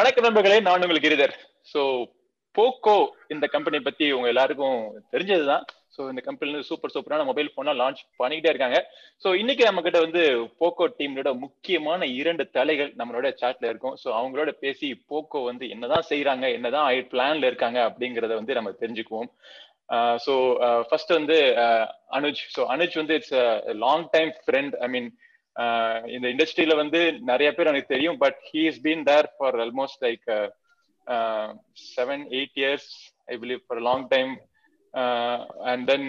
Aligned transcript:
வணக்க 0.00 0.20
நண்பர்களே 0.24 0.58
நான் 0.66 0.82
உங்களுக்கு 0.84 1.06
கிரிதர். 1.06 1.32
ஸோ 1.70 1.80
போக்கோ 2.54 2.94
இந்த 3.34 3.46
கம்பெனி 3.54 3.78
பத்தி 3.86 4.06
உங்க 4.16 4.28
எல்லாருக்கும் 4.32 4.78
தெரிஞ்சதுதான். 5.14 5.64
ஸோ 5.94 6.00
இந்த 6.10 6.20
கம்பெனில 6.28 6.60
சூப்பர் 6.68 6.92
சூப்பரான 6.94 7.24
மொபைல் 7.30 7.50
போனா 7.56 7.72
லான்ச் 7.80 8.00
பண்ணிக்கிட்டே 8.20 8.52
இருக்காங்க. 8.52 8.78
ஸோ 9.24 9.28
இன்னைக்கு 9.40 9.64
நம்ம 9.68 9.82
கிட்ட 9.86 9.98
வந்து 10.06 10.22
போக்கோ 10.60 10.86
டீம்லோட 10.98 11.30
முக்கியமான 11.44 12.06
இரண்டு 12.20 12.44
தலைகள் 12.58 12.90
நம்மளோட 13.00 13.30
சாட்ல 13.40 13.70
இருக்கும். 13.72 13.96
ஸோ 14.02 14.08
அவங்களோட 14.18 14.52
பேசி 14.64 14.88
போக்கோ 15.12 15.42
வந்து 15.50 15.66
என்னதான் 15.74 16.08
செய்யறாங்க 16.08 16.46
என்னதான் 16.58 17.08
பிளான்ல 17.14 17.50
இருக்காங்க 17.50 17.80
அப்படிங்கறத 17.88 18.34
வந்து 18.40 18.56
நம்ம 18.60 18.72
தெரிஞ்சுக்குவோம். 18.84 19.30
ஸோ 20.26 20.34
ஃபர்ஸ்ட் 20.88 21.12
வந்து 21.18 21.38
அனுஜ். 22.20 22.42
ஸோ 22.56 22.62
அனுஜ் 22.76 22.96
வந்து 23.02 23.16
it's 23.20 23.36
long 23.86 24.06
time 24.16 24.32
friend 24.46 24.76
I 24.86 24.90
mean 24.96 25.10
இந்த 26.14 26.26
இண்டஸ்ட்ரியில 26.32 26.74
வந்து 26.76 27.00
நிறைய 27.30 27.48
பேர் 27.54 27.70
எனக்கு 27.72 27.94
தெரியும் 27.94 28.18
but 28.18 28.38
he 28.50 28.62
is 28.70 28.80
been 28.86 29.04
there 29.10 29.28
for 29.36 29.58
almost 29.66 30.00
like 30.06 30.28
seven 31.96 32.24
eight 32.38 32.56
years 32.62 32.90
I 33.26 33.36
believe 33.44 33.62
for 33.66 33.82
long 33.90 34.06
time 34.14 34.32
and 35.72 35.84
then 35.92 36.08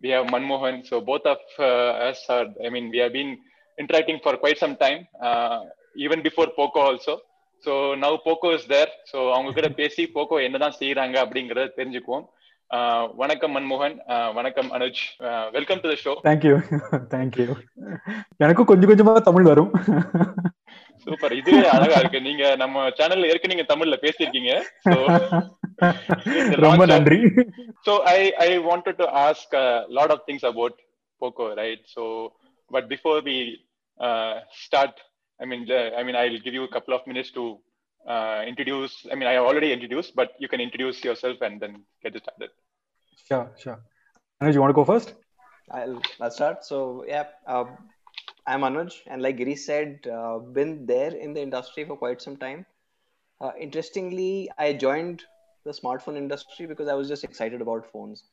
we 0.00 0.10
have 0.10 0.26
Manmohan. 0.26 0.86
So 0.86 1.00
both 1.00 1.24
of 1.24 1.38
uh, 1.58 2.08
us 2.08 2.24
are, 2.28 2.46
I 2.64 2.70
mean, 2.70 2.90
we 2.90 2.98
have 2.98 3.12
been 3.12 3.38
interacting 3.78 4.20
for 4.22 4.36
quite 4.36 4.58
some 4.58 4.76
time, 4.76 5.06
uh, 5.20 5.60
even 5.96 6.22
before 6.22 6.48
Poco 6.48 6.80
also. 6.80 7.20
So 7.64 7.94
now 7.94 8.16
Poco 8.18 8.50
is 8.50 8.64
there. 8.66 8.90
So 9.04 9.18
அவங்க 9.32 9.52
கிட்ட 9.52 9.68
பேசி 9.74 10.02
Poco 10.14 10.36
என்னதான் 10.44 10.78
செய்யறாங்க 10.80 11.16
அப்படிங்கறத 11.24 11.72
தெரிஞ்சுக்குவோம் 11.78 12.26
வணக்கம் 12.70 13.52
மன்மோகன். 13.56 13.94
வணக்கம் 14.36 14.68
Anuj. 14.76 15.00
Welcome 15.56 15.80
to 15.82 15.88
the 15.90 15.96
show 16.04 16.12
thank you 16.26 16.54
thank you 17.12 17.46
எனக்கும் 18.44 18.68
கொஞ்சம் 18.70 18.90
கொஞ்சமா 18.90 19.12
தமிழ் 19.28 19.46
வரும். 19.50 19.70
சூப்பர் 21.04 21.34
இது 21.40 21.52
அழகா 21.74 21.98
இருக்கு. 22.00 22.20
நீங்க 22.28 22.44
நம்ம 22.62 22.86
சேனல்ல 23.00 23.28
ஏற்க 23.32 23.50
நீங்க 23.52 23.66
தமிழ்ல 23.72 23.98
பேசிருக்கீங்க 24.04 24.52
ரொம்ப 26.66 26.86
நன்றி. 26.92 27.20
So 27.88 27.94
I 28.14 28.20
I 28.46 28.50
wanted 28.68 28.98
to 29.02 29.08
ask 29.26 29.54
lot 29.98 30.14
of 30.16 30.26
things 30.30 30.48
about 30.52 30.76
Poco 31.22 31.46
right 31.62 31.84
so 31.96 32.06
but 32.70 32.88
before 32.94 33.20
we 33.30 33.36
start 34.64 35.00
I 35.40 35.46
mean 35.52 35.64
I 36.00 36.04
mean 36.08 36.20
I 36.24 36.26
will 36.28 36.44
give 36.48 36.58
you 36.60 36.66
couple 36.76 36.96
of 36.98 37.08
minutes 37.12 37.34
to 37.38 37.46
uh, 38.14 38.40
introduce 38.48 38.92
i 39.12 39.16
mean 39.18 39.28
already 39.46 39.68
already 39.70 39.88
but 39.94 40.10
but 40.18 40.28
you 40.42 40.48
can 40.52 40.60
introduce 40.64 40.98
yourself 41.06 41.38
and 41.46 41.54
then 41.62 41.72
get 42.04 42.14
started. 42.22 42.50
Sure 43.16 43.50
sure 43.56 43.78
anuj 44.40 44.54
you 44.54 44.60
want 44.60 44.70
to 44.72 44.78
go 44.80 44.84
first 44.84 45.14
i'll 45.78 46.00
i'll 46.20 46.30
start 46.30 46.64
so 46.64 47.04
yeah 47.08 47.24
uh, 47.46 47.64
I'm 48.46 48.60
Anuj, 48.62 48.92
and 49.06 49.22
like 49.22 49.36
Giri 49.36 49.54
said, 49.56 50.06
uh, 50.12 50.38
been 50.38 50.86
there 50.86 51.12
in 51.14 51.32
the 51.34 51.40
industry 51.42 51.84
for 51.84 51.96
quite 51.96 52.22
some 52.22 52.36
time. 52.36 52.64
Uh, 53.40 53.50
interestingly, 53.60 54.50
I 54.58 54.72
joined 54.72 55.24
the 55.64 55.72
smartphone 55.72 56.16
industry 56.16 56.66
because 56.66 56.88
I 56.88 56.94
was 56.94 57.08
just 57.08 57.24
excited 57.24 57.60
about 57.60 57.90
phones, 57.90 58.24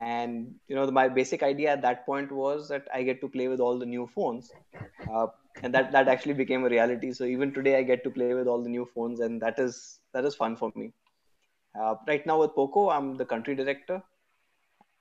and 0.00 0.54
you 0.68 0.74
know, 0.76 0.86
the, 0.86 0.92
my 0.92 1.08
basic 1.08 1.42
idea 1.42 1.72
at 1.72 1.82
that 1.82 2.06
point 2.06 2.30
was 2.32 2.68
that 2.68 2.86
I 2.92 3.02
get 3.02 3.20
to 3.20 3.28
play 3.28 3.48
with 3.48 3.60
all 3.60 3.78
the 3.78 3.86
new 3.86 4.06
phones, 4.06 4.52
uh, 5.12 5.26
and 5.62 5.74
that 5.74 5.92
that 5.92 6.08
actually 6.08 6.34
became 6.34 6.64
a 6.64 6.68
reality. 6.68 7.12
So 7.12 7.24
even 7.24 7.52
today, 7.52 7.76
I 7.78 7.82
get 7.82 8.04
to 8.04 8.10
play 8.10 8.34
with 8.34 8.46
all 8.46 8.62
the 8.62 8.70
new 8.70 8.86
phones, 8.94 9.20
and 9.20 9.40
that 9.42 9.58
is 9.58 10.00
that 10.12 10.24
is 10.24 10.34
fun 10.36 10.56
for 10.56 10.72
me. 10.74 10.92
Uh, 11.78 11.96
right 12.06 12.24
now 12.24 12.40
with 12.40 12.54
Poco, 12.54 12.90
I'm 12.90 13.16
the 13.16 13.24
country 13.24 13.56
director, 13.56 14.00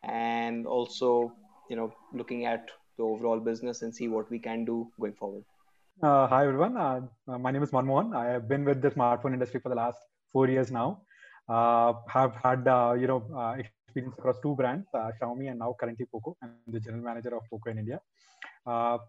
and 0.04 0.66
also 0.66 1.32
you 1.70 1.76
know 1.76 1.94
looking 2.14 2.46
at 2.46 2.70
the 2.98 3.04
overall 3.04 3.40
business 3.40 3.84
and 3.84 3.94
see 3.94 4.08
what 4.08 4.30
we 4.32 4.40
can 4.40 4.66
do 4.66 4.90
going 5.00 5.14
forward. 5.14 5.44
Uh, 6.02 6.26
hi 6.26 6.48
everyone, 6.48 6.76
uh, 6.76 7.02
uh 7.28 7.38
my 7.38 7.52
name 7.52 7.62
is 7.62 7.70
Manmohan. 7.70 8.16
I 8.16 8.26
have 8.32 8.48
been 8.48 8.66
with 8.66 8.82
the 8.82 8.90
smartphone 8.90 9.34
industry 9.34 9.60
for 9.60 9.70
the 9.70 9.76
last 9.76 10.00
four 10.32 10.48
years 10.48 10.72
now. 10.72 11.02
Uh, 11.48 11.94
have 12.08 12.34
had 12.42 12.68
uh, 12.68 12.96
you 13.00 13.06
know 13.06 13.22
experience 13.60 14.16
across 14.18 14.40
two 14.42 14.56
brands, 14.56 14.88
Xiaomi 14.96 15.52
and 15.52 15.60
now 15.60 15.76
currently 15.80 16.08
Poco. 16.12 16.36
I'm 16.42 16.56
the 16.68 16.80
general 16.80 17.04
manager 17.04 17.36
of 17.36 17.44
Poco 17.52 17.70
in 17.70 17.78
India. 17.78 18.02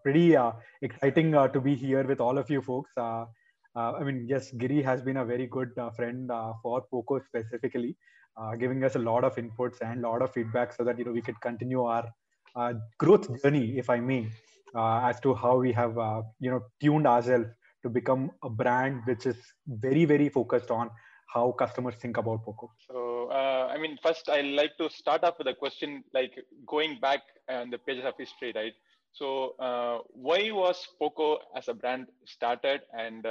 pretty 0.03 0.35
exciting 0.83 1.31
to 1.31 1.59
be 1.59 1.73
here 1.73 2.03
with 2.03 2.19
all 2.19 2.37
of 2.37 2.47
you 2.47 2.61
folks. 2.61 2.91
I 3.75 4.03
mean, 4.03 4.25
yes, 4.27 4.51
Giri 4.51 4.81
has 4.81 5.01
been 5.01 5.17
a 5.17 5.25
very 5.25 5.47
good 5.47 5.71
friend 5.95 6.29
for 6.61 6.85
Poco 6.89 7.19
specifically, 7.19 7.95
giving 8.59 8.83
us 8.83 8.95
a 8.95 8.99
lot 8.99 9.23
of 9.23 9.35
inputs 9.35 9.81
and 9.81 10.03
a 10.03 10.09
lot 10.09 10.21
of 10.21 10.31
feedback 10.33 10.73
so 10.73 10.83
that 10.83 10.97
you 10.97 11.05
know 11.05 11.11
we 11.11 11.21
could 11.21 11.39
continue 11.41 11.83
our 11.83 12.05
uh, 12.55 12.73
growth 12.97 13.27
journey, 13.41 13.77
if 13.77 13.89
I 13.89 13.99
may, 13.99 14.27
uh, 14.75 15.01
as 15.03 15.19
to 15.21 15.33
how 15.33 15.57
we 15.57 15.71
have 15.73 15.97
uh, 15.97 16.21
you 16.39 16.51
know 16.51 16.61
tuned 16.81 17.05
ourselves 17.05 17.49
to 17.83 17.89
become 17.89 18.31
a 18.43 18.49
brand 18.49 19.01
which 19.05 19.25
is 19.25 19.37
very 19.67 20.05
very 20.05 20.29
focused 20.29 20.71
on 20.71 20.89
how 21.27 21.51
customers 21.51 21.95
think 21.95 22.17
about 22.17 22.43
Poco. 22.45 22.71
So 22.87 23.29
I 23.31 23.77
mean, 23.77 23.97
first 24.01 24.29
I 24.29 24.41
like 24.41 24.77
to 24.77 24.89
start 24.89 25.23
off 25.25 25.37
with 25.37 25.47
a 25.47 25.53
question 25.53 26.03
like 26.13 26.31
going 26.65 26.99
back 27.01 27.21
on 27.49 27.69
the 27.69 27.77
pages 27.77 28.05
of 28.05 28.13
history, 28.17 28.53
right? 28.55 28.73
So 29.17 29.55
why 30.13 30.51
was 30.51 30.87
Poco 30.99 31.39
as 31.55 31.69
a 31.69 31.73
brand 31.73 32.07
started, 32.25 32.81
and 32.91 33.25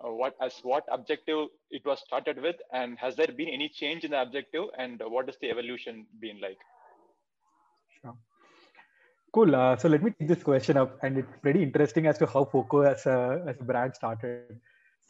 what 0.00 0.34
as 0.42 0.54
what 0.62 0.84
objective 0.90 1.46
it 1.70 1.84
was 1.86 2.00
started 2.00 2.42
with, 2.42 2.56
and 2.72 2.98
has 2.98 3.14
there 3.14 3.28
been 3.40 3.48
any 3.48 3.68
change 3.68 4.04
in 4.04 4.10
the 4.10 4.20
objective, 4.20 4.64
and 4.76 5.00
what 5.06 5.26
has 5.26 5.36
the 5.40 5.50
evolution 5.50 6.04
been 6.20 6.40
like? 6.40 6.58
Sure. 8.00 8.16
Cool. 9.32 9.54
Uh, 9.54 9.76
so 9.76 9.88
let 9.88 10.02
me 10.02 10.10
take 10.18 10.28
this 10.28 10.42
question 10.42 10.76
up, 10.76 10.98
and 11.04 11.18
it's 11.18 11.36
pretty 11.42 11.62
interesting 11.62 12.06
as 12.08 12.18
to 12.18 12.26
how 12.26 12.44
Poco 12.44 12.80
as 12.80 13.06
a 13.06 13.44
as 13.48 13.56
a 13.60 13.64
brand 13.64 13.94
started. 13.94 14.58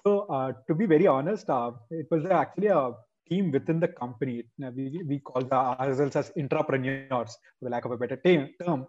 So 0.02 0.26
uh, 0.28 0.52
to 0.68 0.74
be 0.74 0.84
very 0.84 1.06
honest, 1.06 1.48
uh, 1.48 1.72
it 1.90 2.06
was 2.10 2.26
actually 2.26 2.68
a 2.68 2.92
team 3.28 3.50
within 3.52 3.80
the 3.80 3.88
company. 3.88 4.44
We 4.58 5.02
we 5.08 5.18
call 5.20 5.42
the 5.42 5.56
ourselves 5.56 6.16
as 6.16 6.30
intrapreneurs, 6.36 7.32
for 7.56 7.62
the 7.62 7.70
lack 7.70 7.86
of 7.86 7.92
a 7.92 7.96
better 7.96 8.16
term. 8.16 8.86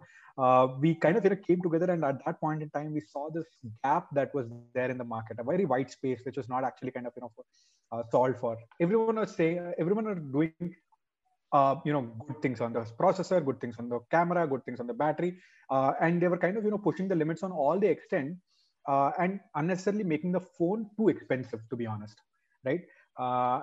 We 0.80 0.94
kind 0.94 1.16
of 1.16 1.24
you 1.24 1.30
know, 1.30 1.36
came 1.36 1.62
together, 1.62 1.92
and 1.92 2.04
at 2.04 2.24
that 2.24 2.40
point 2.40 2.62
in 2.62 2.70
time, 2.70 2.92
we 2.92 3.00
saw 3.00 3.28
this 3.30 3.46
gap 3.84 4.08
that 4.12 4.34
was 4.34 4.46
there 4.74 4.90
in 4.90 4.98
the 4.98 5.04
market, 5.04 5.38
a 5.38 5.44
very 5.44 5.64
white 5.64 5.90
space, 5.90 6.20
which 6.24 6.36
was 6.36 6.48
not 6.48 6.64
actually 6.64 6.90
kind 6.90 7.06
of 7.06 7.12
you 7.16 7.22
know 7.22 8.02
solved 8.10 8.38
for. 8.38 8.56
Everyone 8.80 9.16
was 9.16 9.34
saying, 9.34 9.72
everyone 9.78 10.04
was 10.04 10.18
doing 10.32 10.74
uh, 11.52 11.76
you 11.84 11.92
know 11.92 12.02
good 12.26 12.40
things 12.42 12.60
on 12.60 12.72
the 12.72 12.80
processor 13.00 13.44
good 13.44 13.60
things 13.60 13.76
on 13.78 13.88
the 13.88 14.00
camera 14.10 14.46
good 14.46 14.64
things 14.64 14.80
on 14.80 14.86
the 14.86 14.94
battery 14.94 15.38
uh, 15.70 15.92
and 16.00 16.20
they 16.20 16.28
were 16.28 16.38
kind 16.38 16.56
of 16.56 16.64
you 16.64 16.70
know 16.70 16.78
pushing 16.78 17.08
the 17.08 17.14
limits 17.14 17.42
on 17.42 17.52
all 17.52 17.78
the 17.78 17.86
extent 17.86 18.36
uh, 18.88 19.10
and 19.18 19.40
unnecessarily 19.54 20.04
making 20.04 20.32
the 20.32 20.40
phone 20.58 20.88
too 20.96 21.08
expensive 21.08 21.60
to 21.70 21.76
be 21.76 21.86
honest 21.86 22.20
right 22.64 22.82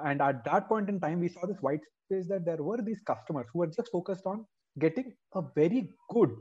and 0.05 0.21
at 0.21 0.43
that 0.45 0.67
point 0.67 0.89
in 0.89 0.99
time 0.99 1.19
we 1.19 1.27
saw 1.27 1.45
this 1.45 1.61
white 1.61 1.81
space 2.05 2.27
that 2.27 2.45
there 2.45 2.63
were 2.69 2.81
these 2.81 3.01
customers 3.11 3.45
who 3.51 3.59
were 3.59 3.67
just 3.67 3.91
focused 3.91 4.25
on 4.25 4.45
getting 4.79 5.13
a 5.35 5.41
very 5.55 5.89
good 6.09 6.31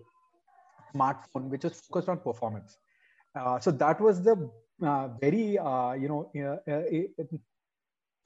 smartphone 0.94 1.48
which 1.48 1.64
was 1.64 1.80
focused 1.80 2.08
on 2.08 2.18
performance. 2.18 2.76
So 3.60 3.70
that 3.70 4.00
was 4.00 4.22
the 4.22 4.50
very 5.20 5.52
you 6.02 6.08
know 6.08 6.30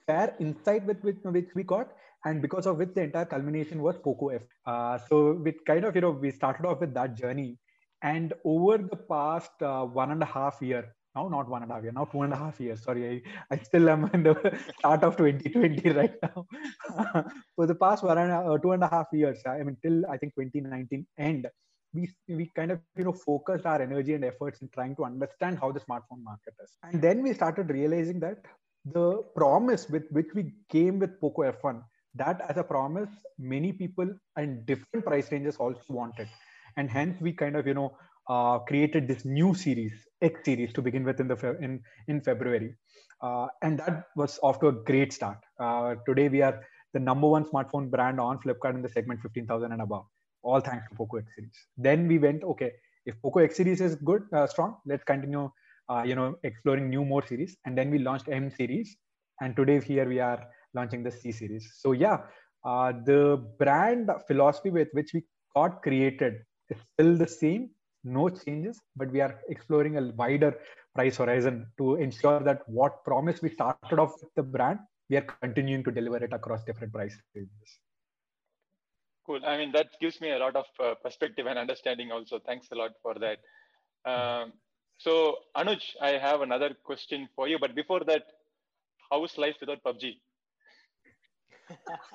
fair 0.07 0.35
insight 0.39 0.85
with, 0.85 1.03
with 1.03 1.23
which 1.23 1.49
we 1.53 1.63
got. 1.63 1.91
And 2.25 2.41
because 2.41 2.65
of 2.65 2.77
which 2.77 2.93
the 2.93 3.03
entire 3.03 3.25
culmination 3.25 3.81
was 3.81 3.97
poco 3.97 4.29
f. 4.29 4.41
Uh, 4.65 4.97
so 4.97 5.33
with 5.33 5.63
kind 5.65 5.85
of 5.85 5.95
you 5.95 6.01
know 6.01 6.11
we 6.11 6.31
started 6.31 6.65
off 6.65 6.79
with 6.79 6.93
that 6.93 7.15
journey. 7.15 7.57
And 8.01 8.33
over 8.43 8.77
the 8.77 8.95
past 8.95 9.51
uh, 9.61 9.83
one 9.85 10.11
and 10.11 10.21
a 10.21 10.25
half 10.25 10.61
year 10.61 10.93
now 11.15 11.27
not 11.27 11.49
one 11.49 11.63
and 11.63 11.71
a 11.71 11.75
half 11.75 11.83
year 11.83 11.91
now 11.91 12.05
two 12.05 12.21
and 12.21 12.33
a 12.33 12.37
half 12.37 12.59
years 12.59 12.83
sorry 12.83 13.03
i, 13.09 13.55
I 13.55 13.57
still 13.57 13.89
am 13.89 14.09
in 14.13 14.23
the 14.23 14.35
start 14.79 15.03
of 15.03 15.17
2020 15.17 15.89
right 15.91 16.13
now. 16.21 16.45
For 17.55 17.65
the 17.65 17.75
past 17.75 18.03
one 18.03 18.17
and 18.17 18.31
uh, 18.31 18.57
two 18.59 18.73
and 18.73 18.83
a 18.83 18.87
half 18.87 19.07
years 19.11 19.39
i 19.47 19.63
mean 19.63 19.77
till 19.81 20.05
i 20.05 20.17
think 20.17 20.35
2019 20.35 21.07
end 21.17 21.47
we, 21.97 22.09
we 22.39 22.45
kind 22.59 22.71
of 22.75 22.79
you 23.01 23.05
know 23.07 23.17
focused 23.25 23.65
our 23.71 23.81
energy 23.87 24.13
and 24.17 24.25
efforts 24.31 24.61
in 24.61 24.69
trying 24.77 24.95
to 24.99 25.05
understand 25.11 25.59
how 25.63 25.71
the 25.77 25.83
smartphone 25.87 26.23
market 26.29 26.53
is 26.63 26.71
and 26.83 27.01
then 27.07 27.23
we 27.27 27.33
started 27.41 27.75
realizing 27.79 28.19
that 28.25 28.37
the 28.93 29.23
promise 29.35 29.89
with 29.89 30.03
which 30.11 30.27
we 30.33 30.53
came 30.69 30.99
with 30.99 31.19
Poco 31.19 31.43
F1, 31.43 31.81
that 32.15 32.41
as 32.49 32.57
a 32.57 32.63
promise, 32.63 33.09
many 33.37 33.71
people 33.71 34.09
and 34.35 34.65
different 34.65 35.05
price 35.05 35.31
ranges 35.31 35.57
also 35.57 35.81
wanted. 35.89 36.27
And 36.77 36.89
hence 36.89 37.19
we 37.21 37.33
kind 37.33 37.55
of, 37.55 37.67
you 37.67 37.73
know, 37.73 37.97
uh, 38.29 38.59
created 38.59 39.07
this 39.07 39.25
new 39.25 39.53
series, 39.53 39.93
X 40.21 40.41
series 40.43 40.73
to 40.73 40.81
begin 40.81 41.03
with 41.03 41.19
in 41.19 41.27
the 41.27 41.35
fe- 41.35 41.55
in, 41.61 41.81
in 42.07 42.21
February. 42.21 42.75
Uh, 43.21 43.47
and 43.61 43.79
that 43.79 44.05
was 44.15 44.39
off 44.43 44.59
to 44.59 44.67
a 44.67 44.71
great 44.71 45.11
start. 45.11 45.37
Uh, 45.59 45.95
today 46.05 46.29
we 46.29 46.41
are 46.41 46.61
the 46.93 46.99
number 46.99 47.27
one 47.27 47.45
smartphone 47.45 47.89
brand 47.89 48.19
on 48.19 48.39
Flipkart 48.39 48.75
in 48.75 48.81
the 48.81 48.89
segment 48.89 49.21
15,000 49.21 49.71
and 49.71 49.81
above, 49.81 50.05
all 50.47 50.61
thanks 50.67 50.89
to 50.89 50.95
Poco 50.95 51.17
X 51.17 51.27
series. 51.35 51.57
Then 51.77 52.07
we 52.07 52.17
went, 52.17 52.43
okay, 52.43 52.71
if 53.05 53.21
Poco 53.21 53.39
X 53.39 53.57
series 53.57 53.81
is 53.81 53.95
good, 53.95 54.23
strong, 54.47 54.77
let's 54.85 55.03
continue 55.03 55.49
uh, 55.89 56.03
you 56.05 56.15
know 56.15 56.35
exploring 56.43 56.89
new 56.89 57.03
more 57.05 57.25
series 57.25 57.55
and 57.65 57.77
then 57.77 57.89
we 57.89 57.97
launched 57.97 58.27
m 58.27 58.49
series 58.51 58.97
and 59.39 59.55
today 59.55 59.79
here 59.79 60.05
we 60.05 60.19
are 60.19 60.41
launching 60.73 61.01
the 61.01 61.13
c 61.19 61.31
series 61.31 61.65
so 61.81 61.93
yeah 61.93 62.17
uh, 62.65 62.91
the 63.05 63.21
brand 63.57 64.11
philosophy 64.27 64.69
with 64.69 64.89
which 64.91 65.11
we 65.13 65.23
got 65.55 65.81
created 65.81 66.33
is 66.69 66.77
still 66.91 67.15
the 67.15 67.25
same 67.25 67.69
no 68.03 68.29
changes, 68.29 68.79
but 68.95 69.11
we 69.11 69.21
are 69.21 69.39
exploring 69.49 69.97
a 69.97 70.01
wider 70.15 70.55
price 70.95 71.17
horizon 71.17 71.67
to 71.77 71.95
ensure 71.95 72.39
that 72.39 72.61
what 72.67 73.03
promise 73.03 73.41
we 73.41 73.49
started 73.49 73.99
off 73.99 74.13
with 74.21 74.33
the 74.35 74.43
brand, 74.43 74.79
we 75.09 75.17
are 75.17 75.27
continuing 75.41 75.83
to 75.83 75.91
deliver 75.91 76.17
it 76.23 76.33
across 76.33 76.63
different 76.63 76.93
price 76.93 77.17
ranges. 77.35 77.79
Cool. 79.27 79.41
I 79.45 79.57
mean, 79.57 79.73
that 79.73 79.89
gives 79.99 80.21
me 80.21 80.31
a 80.31 80.39
lot 80.39 80.55
of 80.55 80.65
uh, 80.81 80.93
perspective 81.03 81.47
and 81.47 81.59
understanding 81.59 82.11
also. 82.13 82.39
Thanks 82.39 82.69
a 82.71 82.75
lot 82.75 82.91
for 83.03 83.13
that. 83.15 83.39
Um, 84.09 84.53
so, 84.97 85.39
Anuj, 85.55 85.81
I 86.01 86.11
have 86.11 86.41
another 86.41 86.73
question 86.85 87.27
for 87.35 87.49
you. 87.49 87.59
But 87.59 87.75
before 87.75 88.05
that, 88.05 88.23
how 89.11 89.23
is 89.25 89.37
life 89.37 89.57
without 89.59 89.83
PUBG? 89.83 90.17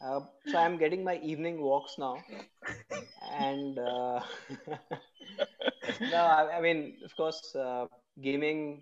Uh, 0.00 0.20
so 0.46 0.58
I'm 0.58 0.78
getting 0.78 1.02
my 1.02 1.18
evening 1.24 1.60
walks 1.60 1.96
now, 1.98 2.18
and 3.32 3.76
uh, 3.80 4.20
no, 6.00 6.16
I, 6.16 6.58
I, 6.58 6.60
mean, 6.60 6.98
of 7.04 7.16
course, 7.16 7.52
uh, 7.56 7.86
gaming 8.22 8.80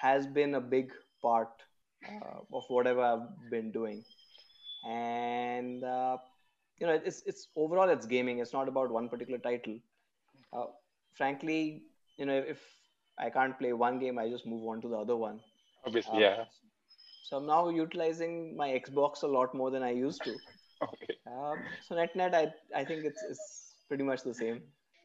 has 0.00 0.24
been 0.28 0.54
a 0.54 0.60
big 0.60 0.92
part 1.20 1.48
uh, 2.08 2.40
of 2.52 2.64
whatever 2.68 3.02
I've 3.02 3.50
been 3.50 3.70
doing, 3.70 4.04
and 4.88 5.84
uh, 5.84 6.16
you 6.78 6.86
know, 6.86 7.00
it's 7.04 7.22
it's 7.26 7.48
overall 7.56 7.88
it's 7.88 8.06
gaming. 8.06 8.38
It's 8.40 8.52
not 8.52 8.68
about 8.68 8.90
one 8.90 9.08
particular 9.08 9.38
title. 9.38 9.78
Uh, 10.52 10.66
frankly, 11.14 11.82
you 12.16 12.26
know, 12.26 12.36
if 12.36 12.58
I 13.18 13.30
can't 13.30 13.58
play 13.58 13.72
one 13.72 13.98
game, 13.98 14.18
I 14.18 14.28
just 14.28 14.46
move 14.46 14.66
on 14.68 14.80
to 14.82 14.88
the 14.88 14.96
other 14.96 15.16
one. 15.16 15.40
Obviously, 15.86 16.20
yeah. 16.20 16.44
So 17.24 17.38
I'm 17.38 17.46
now 17.46 17.68
utilizing 17.68 18.56
my 18.56 18.68
Xbox 18.70 19.22
a 19.22 19.26
lot 19.26 19.54
more 19.54 19.70
than 19.70 19.82
I 19.82 19.90
used 19.90 20.24
to. 20.24 20.36
Okay. 20.82 21.14
Um, 21.30 21.58
so 21.86 21.94
net 21.94 22.16
net, 22.16 22.34
I 22.34 22.52
I 22.74 22.84
think 22.84 23.04
it's 23.04 23.22
it's 23.30 23.74
pretty 23.88 24.02
much 24.02 24.24
the 24.24 24.34
same. 24.34 24.62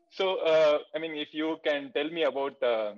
So 0.09 0.37
uh, 0.37 0.79
I 0.95 0.99
mean, 0.99 1.15
if 1.15 1.33
you 1.33 1.57
can 1.63 1.91
tell 1.93 2.09
me 2.09 2.23
about 2.23 2.63
uh, 2.63 2.93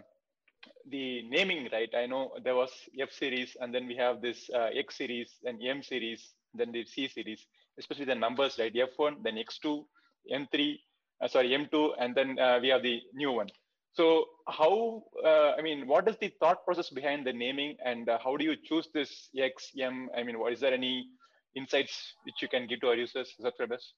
the 0.89 1.23
naming, 1.29 1.69
right? 1.71 1.89
I 1.95 2.05
know 2.05 2.31
there 2.43 2.55
was 2.55 2.71
F 2.99 3.11
series, 3.11 3.55
and 3.59 3.73
then 3.73 3.87
we 3.87 3.95
have 3.95 4.21
this 4.21 4.49
uh, 4.53 4.69
X 4.73 4.97
series, 4.97 5.35
then 5.43 5.59
M 5.61 5.83
series, 5.83 6.33
then 6.53 6.71
the 6.71 6.85
C 6.85 7.07
series. 7.07 7.45
Especially 7.77 8.05
the 8.05 8.15
numbers, 8.15 8.57
right? 8.59 8.73
F1, 8.73 9.23
then 9.23 9.35
X2, 9.35 9.85
M3, 10.31 10.75
uh, 11.21 11.27
sorry 11.27 11.49
M2, 11.49 11.91
and 11.99 12.13
then 12.15 12.37
uh, 12.37 12.59
we 12.61 12.69
have 12.69 12.83
the 12.83 13.01
new 13.13 13.31
one. 13.31 13.47
So 13.93 14.25
how, 14.47 15.03
uh, 15.25 15.53
I 15.57 15.61
mean, 15.61 15.87
what 15.87 16.07
is 16.07 16.15
the 16.17 16.31
thought 16.39 16.63
process 16.65 16.89
behind 16.89 17.25
the 17.25 17.33
naming 17.33 17.75
and 17.83 18.07
uh, 18.07 18.17
how 18.23 18.37
do 18.37 18.45
you 18.45 18.55
choose 18.55 18.87
this 18.93 19.29
X, 19.37 19.71
M? 19.79 20.09
I 20.15 20.23
mean, 20.23 20.39
what, 20.39 20.53
is 20.53 20.59
there 20.59 20.73
any 20.73 21.07
insights 21.55 22.13
which 22.23 22.35
you 22.41 22.47
can 22.47 22.67
give 22.67 22.81
to 22.81 22.89
our 22.89 22.95
users, 22.95 23.33
subscribers? 23.39 23.93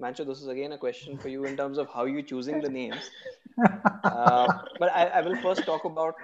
Mancho, 0.00 0.24
this 0.26 0.40
is 0.40 0.48
again 0.48 0.72
a 0.72 0.78
question 0.78 1.18
for 1.18 1.28
you 1.28 1.44
in 1.44 1.56
terms 1.56 1.78
of 1.78 1.88
how 1.92 2.04
you're 2.04 2.22
choosing 2.22 2.60
the 2.60 2.68
names. 2.68 3.10
uh, 4.04 4.46
but 4.78 4.92
I, 4.94 5.06
I, 5.06 5.20
will 5.22 5.36
first 5.36 5.64
talk 5.64 5.84
about 5.84 6.14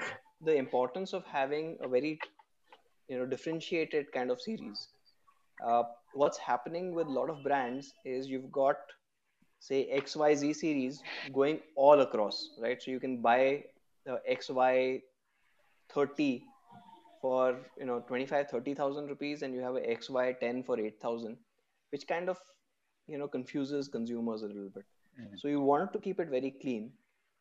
the 0.40 0.54
importance 0.54 1.12
of 1.12 1.24
having 1.24 1.76
a 1.80 1.88
very, 1.88 2.18
you 3.08 3.18
know, 3.18 3.26
differentiated 3.26 4.12
kind 4.12 4.30
of 4.30 4.40
series. 4.40 4.88
Uh, 5.64 5.82
what's 6.12 6.38
happening 6.38 6.94
with 6.94 7.08
a 7.08 7.10
lot 7.10 7.28
of 7.30 7.42
brands 7.42 7.92
is 8.04 8.28
you've 8.28 8.52
got, 8.52 8.76
say, 9.58 9.90
XYZ 9.92 10.54
series 10.54 11.02
going 11.32 11.58
all 11.74 12.00
across, 12.00 12.50
right? 12.60 12.80
So 12.80 12.92
you 12.92 13.00
can 13.00 13.20
buy 13.20 13.64
the 14.06 14.20
XY 14.30 15.02
30 15.92 16.44
for 17.20 17.56
you 17.78 17.86
know 17.86 18.00
25 18.00 18.50
30000 18.50 19.06
rupees 19.08 19.42
and 19.42 19.54
you 19.54 19.60
have 19.60 19.76
a 19.76 19.80
xy10 19.80 20.64
for 20.66 20.78
8000 20.78 21.36
which 21.90 22.06
kind 22.06 22.28
of 22.28 22.38
you 23.06 23.18
know 23.18 23.28
confuses 23.28 23.88
consumers 23.88 24.42
a 24.42 24.46
little 24.46 24.70
bit. 24.74 24.84
Mm-hmm. 25.20 25.36
so 25.36 25.46
you 25.46 25.60
want 25.60 25.92
to 25.92 25.98
keep 26.00 26.18
it 26.18 26.28
very 26.28 26.50
clean. 26.60 26.90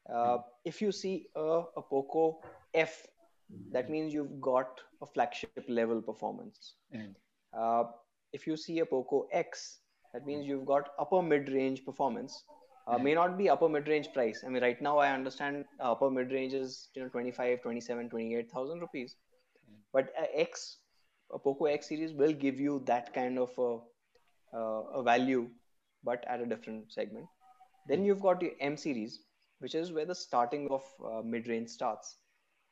Uh, 0.10 0.13
mm-hmm. 0.13 0.42
if 0.65 0.81
you 0.81 0.92
see 0.92 1.27
a, 1.36 1.63
a 1.77 1.81
poco 1.81 2.39
f 2.74 3.07
that 3.71 3.89
means 3.89 4.13
you've 4.13 4.39
got 4.42 4.81
a 5.01 5.06
flagship 5.06 5.65
level 5.68 6.01
performance. 6.01 6.75
Mm-hmm. 6.95 7.12
uh, 7.57 7.83
if 8.31 8.48
you 8.48 8.57
see 8.57 8.80
a 8.80 8.86
poco 8.86 9.27
x 9.31 9.80
that 10.13 10.25
means 10.25 10.45
you've 10.45 10.65
got 10.65 10.89
upper 11.00 11.21
mid-range 11.21 11.86
performance. 11.86 12.44
Uh, 12.86 12.98
may 12.98 13.13
not 13.13 13.38
be 13.38 13.50
upper 13.50 13.69
mid-range 13.69 14.10
price. 14.13 14.44
I 14.45 14.50
mean 14.50 14.62
right 14.62 14.81
now 14.81 14.98
i 14.98 15.10
understand 15.10 15.63
upper 15.80 16.10
mid-range 16.12 16.54
is 16.54 16.89
you 16.94 17.01
know 17.01 17.07
25 17.07 17.62
27 17.62 18.10
28000 18.10 18.80
rupees. 18.81 19.15
But 19.94 20.12
a 20.19 20.39
X, 20.39 20.77
a 21.31 21.38
Poco 21.38 21.65
X 21.65 21.88
series 21.88 22.13
will 22.13 22.33
give 22.33 22.60
you 22.60 22.81
that 22.86 23.13
kind 23.13 23.38
of 23.38 23.51
a, 23.60 23.77
a 24.53 25.03
value, 25.03 25.50
but 26.03 26.23
at 26.27 26.41
a 26.41 26.45
different 26.45 26.91
segment. 26.91 27.25
Then 27.88 28.03
you've 28.05 28.21
got 28.21 28.41
your 28.41 28.51
M 28.59 28.77
series, 28.77 29.19
which 29.59 29.75
is 29.75 29.91
where 29.91 30.05
the 30.05 30.15
starting 30.15 30.67
of 30.69 30.83
uh, 31.05 31.21
mid-range 31.23 31.69
starts, 31.69 32.17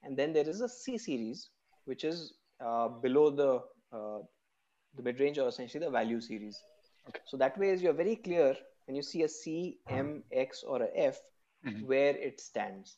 and 0.04 0.18
then 0.18 0.34
there 0.34 0.48
is 0.48 0.62
a 0.62 0.70
C 0.70 0.98
series, 0.98 1.50
which 1.86 2.04
is 2.04 2.34
uh, 2.60 2.88
below 2.88 3.30
the 3.30 3.64
uh, 3.96 4.20
the 4.96 5.04
mid-range 5.04 5.38
or 5.38 5.48
essentially 5.48 5.84
the 5.84 5.92
value 5.92 6.22
series. 6.22 6.62
Okay. 7.08 7.22
So 7.26 7.38
that 7.38 7.58
way, 7.58 7.70
is 7.70 7.82
you're 7.82 7.94
very 7.94 8.16
clear 8.16 8.56
when 8.86 8.96
you 8.96 9.02
see 9.02 9.24
a 9.24 9.30
C, 9.30 9.80
M, 9.90 10.24
X, 10.32 10.64
or 10.64 10.84
a 10.84 10.90
F, 10.96 11.20
mm-hmm. 11.66 11.86
where 11.88 12.16
it 12.16 12.40
stands. 12.40 12.98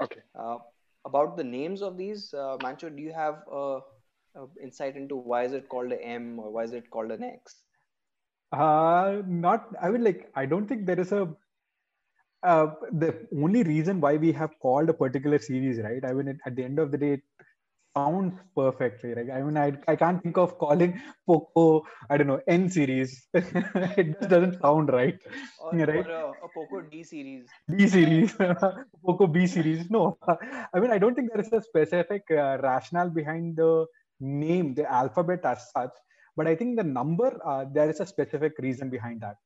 Okay. 0.00 0.20
Uh, 0.38 0.58
about 1.04 1.36
the 1.36 1.44
names 1.44 1.82
of 1.82 1.96
these, 1.96 2.32
uh, 2.34 2.56
Mancho, 2.62 2.94
do 2.94 3.02
you 3.02 3.12
have 3.12 3.42
a, 3.50 3.80
a, 4.36 4.46
insight 4.62 4.96
into 4.96 5.16
why 5.16 5.44
is 5.44 5.52
it 5.52 5.68
called 5.68 5.92
an 5.92 5.98
M 6.00 6.38
or 6.38 6.50
why 6.50 6.64
is 6.64 6.72
it 6.72 6.90
called 6.90 7.10
an 7.10 7.22
X? 7.22 7.63
Uh, 8.52 9.22
not. 9.26 9.68
I 9.80 9.90
would 9.90 10.00
like. 10.02 10.30
I 10.34 10.46
don't 10.46 10.66
think 10.66 10.86
there 10.86 10.98
is 11.00 11.12
a. 11.12 11.34
Uh, 12.42 12.66
the 12.92 13.26
only 13.42 13.62
reason 13.62 14.00
why 14.00 14.16
we 14.16 14.30
have 14.32 14.50
called 14.60 14.88
a 14.90 14.92
particular 14.94 15.38
series, 15.38 15.78
right? 15.78 16.04
I 16.04 16.12
mean, 16.12 16.28
it, 16.28 16.36
at 16.44 16.54
the 16.56 16.62
end 16.64 16.78
of 16.78 16.90
the 16.90 16.98
day, 16.98 17.12
it 17.14 17.22
sounds 17.96 18.34
perfect, 18.54 19.02
right? 19.02 19.30
I 19.30 19.42
mean, 19.42 19.56
I, 19.56 19.72
I 19.88 19.96
can't 19.96 20.22
think 20.22 20.36
of 20.36 20.58
calling 20.58 21.00
Poco, 21.26 21.86
I 22.10 22.18
don't 22.18 22.26
know, 22.26 22.40
N 22.46 22.68
series. 22.68 23.26
it 23.34 24.18
just 24.18 24.28
doesn't 24.28 24.60
sound 24.60 24.90
right. 24.92 25.18
Or, 25.58 25.72
right? 25.72 26.06
or 26.06 26.10
a, 26.10 26.30
a 26.44 26.48
Poco 26.54 26.82
D 26.82 27.02
series. 27.02 27.46
D 27.74 27.88
series, 27.88 28.32
Poco 29.06 29.26
B 29.26 29.46
series. 29.46 29.88
No, 29.90 30.18
I 30.74 30.80
mean, 30.80 30.90
I 30.90 30.98
don't 30.98 31.14
think 31.14 31.30
there 31.32 31.40
is 31.40 31.52
a 31.52 31.62
specific 31.62 32.24
uh, 32.30 32.58
rationale 32.62 33.08
behind 33.08 33.56
the 33.56 33.86
name, 34.20 34.74
the 34.74 34.90
alphabet 34.90 35.40
as 35.44 35.70
such. 35.72 35.92
But 36.36 36.46
I 36.46 36.54
think 36.54 36.76
the 36.76 36.84
number, 36.84 37.38
uh, 37.44 37.66
there 37.72 37.88
is 37.88 38.00
a 38.00 38.06
specific 38.06 38.54
reason 38.58 38.90
behind 38.90 39.20
that. 39.20 39.36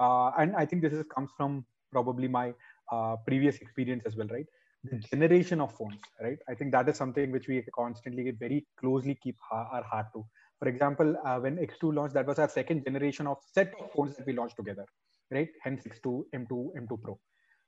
Uh, 0.00 0.30
and 0.38 0.54
I 0.56 0.64
think 0.64 0.82
this 0.82 0.92
is, 0.92 1.04
comes 1.14 1.30
from 1.36 1.64
probably 1.92 2.28
my 2.28 2.54
uh, 2.92 3.16
previous 3.26 3.56
experience 3.58 4.04
as 4.06 4.16
well, 4.16 4.28
right? 4.28 4.46
the 4.84 4.98
generation 4.98 5.60
of 5.60 5.74
phones, 5.76 6.00
right? 6.22 6.38
I 6.48 6.54
think 6.54 6.72
that 6.72 6.88
is 6.88 6.96
something 6.96 7.30
which 7.30 7.48
we 7.48 7.62
constantly 7.74 8.30
very 8.30 8.66
closely 8.78 9.18
keep 9.22 9.36
our 9.50 9.82
heart 9.82 10.06
to. 10.14 10.24
For 10.58 10.68
example, 10.68 11.16
uh, 11.24 11.38
when 11.38 11.56
X2 11.56 11.94
launched, 11.94 12.14
that 12.14 12.26
was 12.26 12.38
our 12.38 12.48
second 12.48 12.84
generation 12.84 13.26
of 13.26 13.38
set 13.52 13.72
of 13.80 13.90
phones 13.92 14.16
that 14.16 14.26
we 14.26 14.32
launched 14.32 14.56
together, 14.56 14.84
right? 15.30 15.48
Hence 15.62 15.82
X2, 15.84 16.24
M2, 16.34 16.70
M2 16.76 17.02
Pro. 17.02 17.18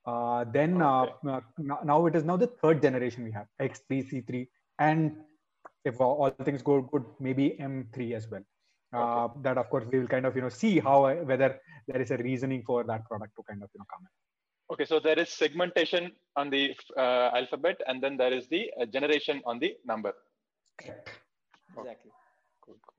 Uh, 0.06 0.44
then 0.52 0.80
uh, 0.80 1.02
okay. 1.02 1.12
uh, 1.28 1.40
now 1.84 2.06
it 2.06 2.16
is 2.16 2.24
now 2.24 2.36
the 2.36 2.46
third 2.46 2.80
generation 2.82 3.22
we 3.22 3.30
have 3.32 3.46
X3, 3.60 4.10
C3, 4.10 4.48
and 4.78 5.16
if 5.84 6.00
all 6.00 6.30
things 6.44 6.62
go 6.62 6.80
good, 6.80 7.04
maybe 7.20 7.56
M3 7.60 8.14
as 8.14 8.28
well. 8.30 8.42
Uh, 8.92 9.24
okay. 9.24 9.40
That 9.42 9.58
of 9.58 9.70
course 9.70 9.84
we 9.90 10.00
will 10.00 10.08
kind 10.08 10.26
of 10.26 10.34
you 10.34 10.42
know 10.42 10.48
see 10.48 10.80
how 10.80 11.12
whether 11.24 11.60
there 11.86 12.02
is 12.02 12.10
a 12.10 12.16
reasoning 12.16 12.62
for 12.66 12.84
that 12.84 13.06
product 13.08 13.36
to 13.36 13.42
kind 13.42 13.62
of 13.62 13.70
you 13.74 13.78
know 13.78 13.86
come 13.92 14.02
in. 14.02 14.08
Okay, 14.72 14.84
so 14.84 15.00
there 15.00 15.18
is 15.18 15.28
segmentation 15.28 16.12
on 16.36 16.48
the 16.48 16.74
uh, 16.96 17.30
alphabet, 17.34 17.80
and 17.88 18.00
then 18.02 18.16
there 18.16 18.32
is 18.32 18.46
the 18.48 18.70
uh, 18.80 18.86
generation 18.86 19.42
on 19.44 19.58
the 19.58 19.76
number. 19.84 20.12
Exactly. 20.78 22.12
Cool, 22.64 22.76
cool. 22.86 22.94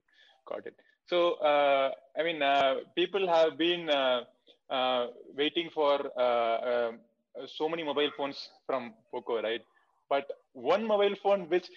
Got 0.46 0.68
it. 0.68 0.76
So, 1.08 1.34
uh, 1.36 1.92
I 2.18 2.24
mean, 2.24 2.42
uh, 2.42 2.76
people 2.96 3.28
have 3.28 3.58
been 3.58 3.90
uh, 3.90 4.22
uh, 4.70 5.08
waiting 5.36 5.70
for 5.74 5.96
um, 6.20 7.00
so 7.48 7.70
many 7.70 7.84
mobile 7.84 8.12
phones 8.18 8.50
from 8.66 8.94
Poco, 9.12 9.42
right? 9.42 9.62
But 10.10 10.30
one 10.54 10.86
mobile 10.86 11.16
phone 11.24 11.48
which 11.50 11.70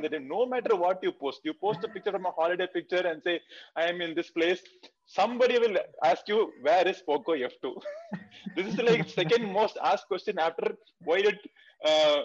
no 0.00 0.46
matter 0.46 0.76
what 0.76 1.00
you 1.02 1.12
post, 1.12 1.40
you 1.44 1.54
post 1.54 1.84
a 1.84 1.88
picture 1.88 2.12
from 2.12 2.26
a 2.26 2.30
holiday 2.30 2.66
picture 2.72 3.06
and 3.06 3.22
say, 3.22 3.40
I 3.76 3.84
am 3.84 4.00
in 4.00 4.14
this 4.14 4.30
place. 4.30 4.62
Somebody 5.06 5.58
will 5.58 5.76
ask 6.04 6.28
you, 6.28 6.52
where 6.62 6.86
is 6.86 7.02
Poco 7.02 7.32
F2? 7.32 7.82
this 8.56 8.66
is 8.66 8.78
like 8.78 9.08
second 9.08 9.52
most 9.52 9.78
asked 9.82 10.06
question 10.08 10.38
after 10.38 10.74
why 11.04 11.22
did 11.22 11.38
uh, 11.84 12.16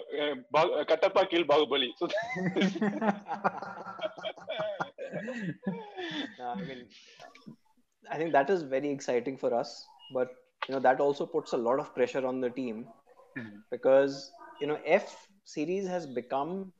uh, 0.54 0.84
Katappa 0.84 1.28
kill 1.28 1.44
Bahubali? 1.44 1.88
So 1.98 2.08
I 6.42 6.54
mean, 6.62 6.86
I 8.10 8.16
think 8.16 8.32
that 8.32 8.50
is 8.50 8.62
very 8.62 8.90
exciting 8.90 9.36
for 9.36 9.54
us, 9.54 9.86
but 10.12 10.28
you 10.68 10.74
know 10.74 10.80
that 10.80 11.00
also 11.00 11.26
puts 11.26 11.52
a 11.52 11.56
lot 11.56 11.78
of 11.78 11.94
pressure 11.94 12.26
on 12.26 12.40
the 12.40 12.50
team 12.50 12.86
mm-hmm. 13.36 13.58
because 13.70 14.30
you 14.60 14.66
know 14.66 14.78
F 14.84 15.28
series 15.44 15.86
has 15.86 16.06
become 16.06 16.72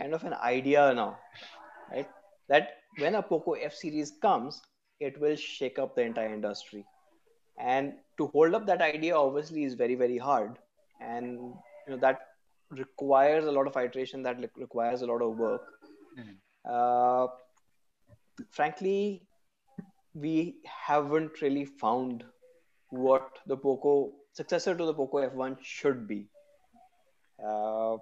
kind 0.00 0.14
of 0.14 0.24
an 0.24 0.34
idea 0.34 0.92
now, 0.94 1.18
right? 1.90 2.08
That 2.48 2.70
when 2.98 3.14
a 3.14 3.22
Poco 3.22 3.52
F 3.52 3.74
series 3.74 4.12
comes, 4.22 4.60
it 4.98 5.20
will 5.20 5.36
shake 5.36 5.78
up 5.78 5.94
the 5.94 6.02
entire 6.02 6.32
industry. 6.32 6.84
And 7.58 7.94
to 8.18 8.28
hold 8.28 8.54
up 8.54 8.66
that 8.66 8.80
idea 8.80 9.16
obviously 9.16 9.64
is 9.64 9.74
very, 9.74 9.94
very 9.94 10.18
hard. 10.18 10.58
And 11.00 11.38
you 11.86 11.94
know 11.94 11.98
that 11.98 12.20
requires 12.70 13.44
a 13.44 13.52
lot 13.52 13.66
of 13.66 13.76
iteration, 13.76 14.22
that 14.22 14.38
requires 14.56 15.02
a 15.02 15.06
lot 15.06 15.22
of 15.22 15.36
work. 15.36 15.62
Mm-hmm. 16.18 16.36
Uh, 16.64 17.26
frankly, 18.50 19.22
we 20.14 20.56
haven't 20.64 21.40
really 21.42 21.64
found 21.64 22.24
what 22.90 23.38
the 23.46 23.56
Poco 23.56 24.12
successor 24.32 24.74
to 24.74 24.84
the 24.84 24.94
Poco 24.94 25.28
F1 25.28 25.56
should 25.62 26.06
be. 26.06 26.28
Uh, 27.42 27.96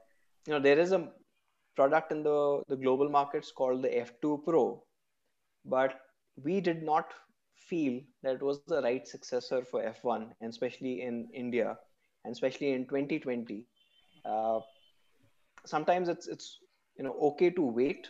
you 0.46 0.52
know, 0.54 0.60
there 0.60 0.78
is 0.78 0.92
a 0.92 1.08
product 1.78 2.12
in 2.12 2.22
the, 2.22 2.62
the 2.68 2.76
global 2.76 3.08
markets 3.08 3.52
called 3.52 3.82
the 3.82 3.88
F2 3.88 4.44
Pro, 4.44 4.82
but 5.64 6.00
we 6.44 6.60
did 6.60 6.82
not 6.82 7.12
feel 7.68 8.00
that 8.22 8.34
it 8.36 8.42
was 8.42 8.60
the 8.66 8.80
right 8.82 9.06
successor 9.06 9.64
for 9.64 9.82
F1, 9.82 10.28
and 10.40 10.50
especially 10.50 11.02
in 11.02 11.28
India, 11.32 11.76
and 12.24 12.32
especially 12.32 12.72
in 12.72 12.86
2020. 12.86 13.66
Uh, 14.24 14.60
sometimes 15.64 16.08
it's 16.08 16.26
it's 16.26 16.58
you 16.96 17.04
know 17.04 17.14
okay 17.28 17.50
to 17.50 17.62
wait 17.62 18.08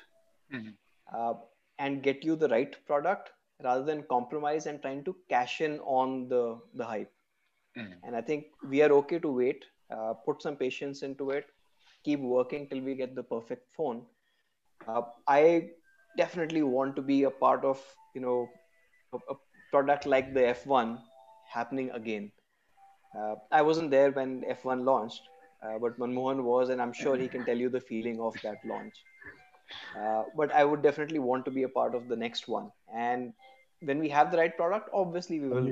mm-hmm. 0.54 0.70
uh, 1.16 1.34
and 1.78 2.02
get 2.02 2.24
you 2.24 2.36
the 2.36 2.48
right 2.48 2.76
product 2.86 3.30
rather 3.64 3.84
than 3.84 4.02
compromise 4.14 4.66
and 4.66 4.80
trying 4.82 5.04
to 5.04 5.16
cash 5.28 5.60
in 5.60 5.78
on 5.80 6.28
the 6.28 6.58
the 6.74 6.84
hype. 6.84 7.12
Mm-hmm. 7.76 8.06
And 8.06 8.16
I 8.16 8.20
think 8.20 8.46
we 8.66 8.82
are 8.82 8.92
okay 9.00 9.18
to 9.18 9.30
wait, 9.30 9.64
uh, 9.94 10.14
put 10.24 10.42
some 10.42 10.56
patience 10.56 11.02
into 11.02 11.30
it, 11.30 11.46
keep 12.08 12.20
working 12.36 12.68
till 12.68 12.80
we 12.88 12.94
get 13.02 13.14
the 13.14 13.26
perfect 13.34 13.74
phone. 13.76 14.02
Uh, 14.86 15.02
I 15.26 15.70
definitely 16.16 16.62
want 16.62 16.96
to 16.96 17.02
be 17.02 17.22
a 17.30 17.30
part 17.30 17.64
of 17.64 17.82
you 18.14 18.22
know 18.26 18.38
a, 19.12 19.18
a 19.34 19.36
product 19.72 20.06
like 20.06 20.32
the 20.34 20.44
F1 20.56 20.98
happening 21.56 21.90
again. 22.00 22.30
Uh, 23.18 23.34
I 23.50 23.62
wasn't 23.62 23.90
there 23.90 24.10
when 24.10 24.42
F1 24.50 24.84
launched, 24.84 25.22
uh, 25.62 25.78
but 25.78 25.98
Manmohan 25.98 26.42
was, 26.42 26.68
and 26.68 26.80
I'm 26.80 26.92
sure 26.92 27.16
he 27.16 27.28
can 27.28 27.44
tell 27.44 27.56
you 27.56 27.68
the 27.68 27.80
feeling 27.80 28.20
of 28.20 28.34
that 28.42 28.58
launch. 28.72 28.94
Uh, 29.98 30.22
but 30.36 30.52
I 30.52 30.64
would 30.64 30.82
definitely 30.82 31.18
want 31.18 31.44
to 31.46 31.50
be 31.50 31.62
a 31.62 31.68
part 31.68 31.94
of 31.94 32.08
the 32.08 32.16
next 32.16 32.48
one. 32.48 32.70
And 32.94 33.32
when 33.80 33.98
we 33.98 34.08
have 34.10 34.30
the 34.30 34.38
right 34.38 34.56
product, 34.56 34.90
obviously 34.92 35.40
we 35.40 35.48
will 35.48 35.68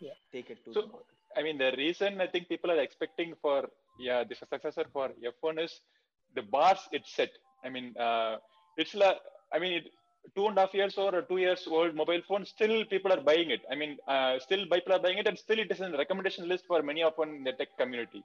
yeah, 0.00 0.18
take 0.32 0.50
it 0.50 0.64
to 0.64 0.74
so, 0.74 0.82
the 0.82 0.86
market. 0.88 1.06
I 1.36 1.42
mean, 1.42 1.58
the 1.58 1.72
reason 1.76 2.20
I 2.20 2.26
think 2.26 2.48
people 2.48 2.70
are 2.70 2.80
expecting 2.80 3.34
for 3.40 3.68
yeah 4.00 4.24
the 4.24 4.34
successor 4.34 4.84
for 4.92 5.10
F1 5.34 5.64
is 5.64 5.80
the 6.34 6.42
bars 6.42 6.80
it's 6.92 7.12
set. 7.12 7.30
I 7.64 7.68
mean, 7.68 7.94
uh, 7.98 8.36
it's 8.76 8.94
like 8.94 9.16
I 9.52 9.58
mean, 9.58 9.72
it, 9.72 9.84
two 10.34 10.46
and 10.46 10.56
a 10.56 10.62
half 10.62 10.74
years 10.74 10.96
or 10.96 11.22
two 11.22 11.38
years 11.38 11.66
old 11.68 11.94
mobile 11.94 12.22
phone, 12.28 12.44
still 12.44 12.84
people 12.84 13.12
are 13.12 13.20
buying 13.20 13.50
it. 13.50 13.62
I 13.70 13.74
mean, 13.74 13.98
uh, 14.06 14.38
still 14.38 14.64
people 14.66 14.92
are 14.94 14.98
buying 15.00 15.18
it, 15.18 15.26
and 15.26 15.38
still 15.38 15.58
it 15.58 15.70
is 15.70 15.80
in 15.80 15.92
the 15.92 15.98
recommendation 15.98 16.48
list 16.48 16.66
for 16.66 16.82
many 16.82 17.02
of 17.02 17.14
in 17.22 17.44
the 17.44 17.52
tech 17.52 17.76
community. 17.78 18.22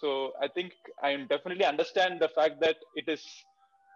So 0.00 0.32
I 0.40 0.48
think 0.48 0.72
I 1.02 1.16
definitely 1.16 1.64
understand 1.64 2.20
the 2.20 2.28
fact 2.28 2.60
that 2.60 2.76
it 2.94 3.08
is 3.08 3.22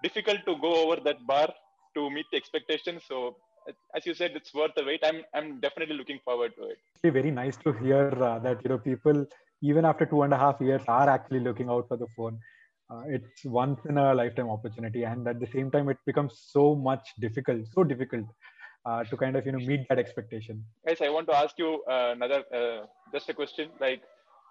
difficult 0.03 0.41
to 0.47 0.57
go 0.61 0.85
over 0.85 0.97
that 1.03 1.27
bar 1.27 1.49
to 1.95 2.11
meet 2.11 2.27
the 2.31 2.37
expectations. 2.37 3.03
So 3.09 3.37
as 3.95 4.07
you 4.07 4.15
said, 4.15 4.33
it's 4.35 4.55
worth 4.55 4.75
the 4.77 4.85
wait. 4.85 5.03
I'm 5.05 5.23
I'm 5.35 5.61
definitely 5.61 5.97
looking 5.97 6.21
forward 6.25 6.55
to 6.57 6.69
it. 6.69 6.79
It's 7.03 7.13
very 7.13 7.31
nice 7.31 7.57
to 7.59 7.73
hear 7.73 8.07
uh, 8.23 8.39
that 8.41 8.63
you 8.63 8.71
know 8.71 8.79
people 8.79 9.27
even 9.62 9.85
after 9.85 10.07
two 10.07 10.23
and 10.23 10.33
a 10.33 10.38
half 10.38 10.61
years 10.61 10.83
are 10.88 11.09
actually 11.09 11.41
looking 11.41 11.69
out 11.69 11.87
for 11.88 11.97
the 11.97 12.07
phone. 12.17 12.38
Uh, 12.91 13.03
it's 13.07 13.45
once 13.45 13.79
in 13.88 13.99
a 13.99 14.15
lifetime 14.15 14.49
opportunity, 14.49 15.05
and 15.05 15.29
at 15.29 15.41
the 15.41 15.47
same 15.47 15.71
time, 15.71 15.88
it 15.88 15.99
becomes 16.07 16.33
so 16.50 16.75
much 16.75 17.07
difficult, 17.21 17.67
so 17.75 17.85
difficult 17.85 18.25
uh, 18.87 19.05
to 19.05 19.17
kind 19.17 19.37
of 19.37 19.45
you 19.45 19.53
know 19.53 19.59
meet 19.59 19.87
that 19.88 19.99
expectation. 19.99 20.65
Guys, 20.87 21.03
I 21.03 21.11
want 21.11 21.27
to 21.29 21.37
ask 21.37 21.59
you 21.59 21.83
uh, 21.91 22.12
another 22.17 22.45
uh, 22.55 22.87
just 23.12 23.29
a 23.29 23.35
question. 23.35 23.69
Like, 23.79 24.03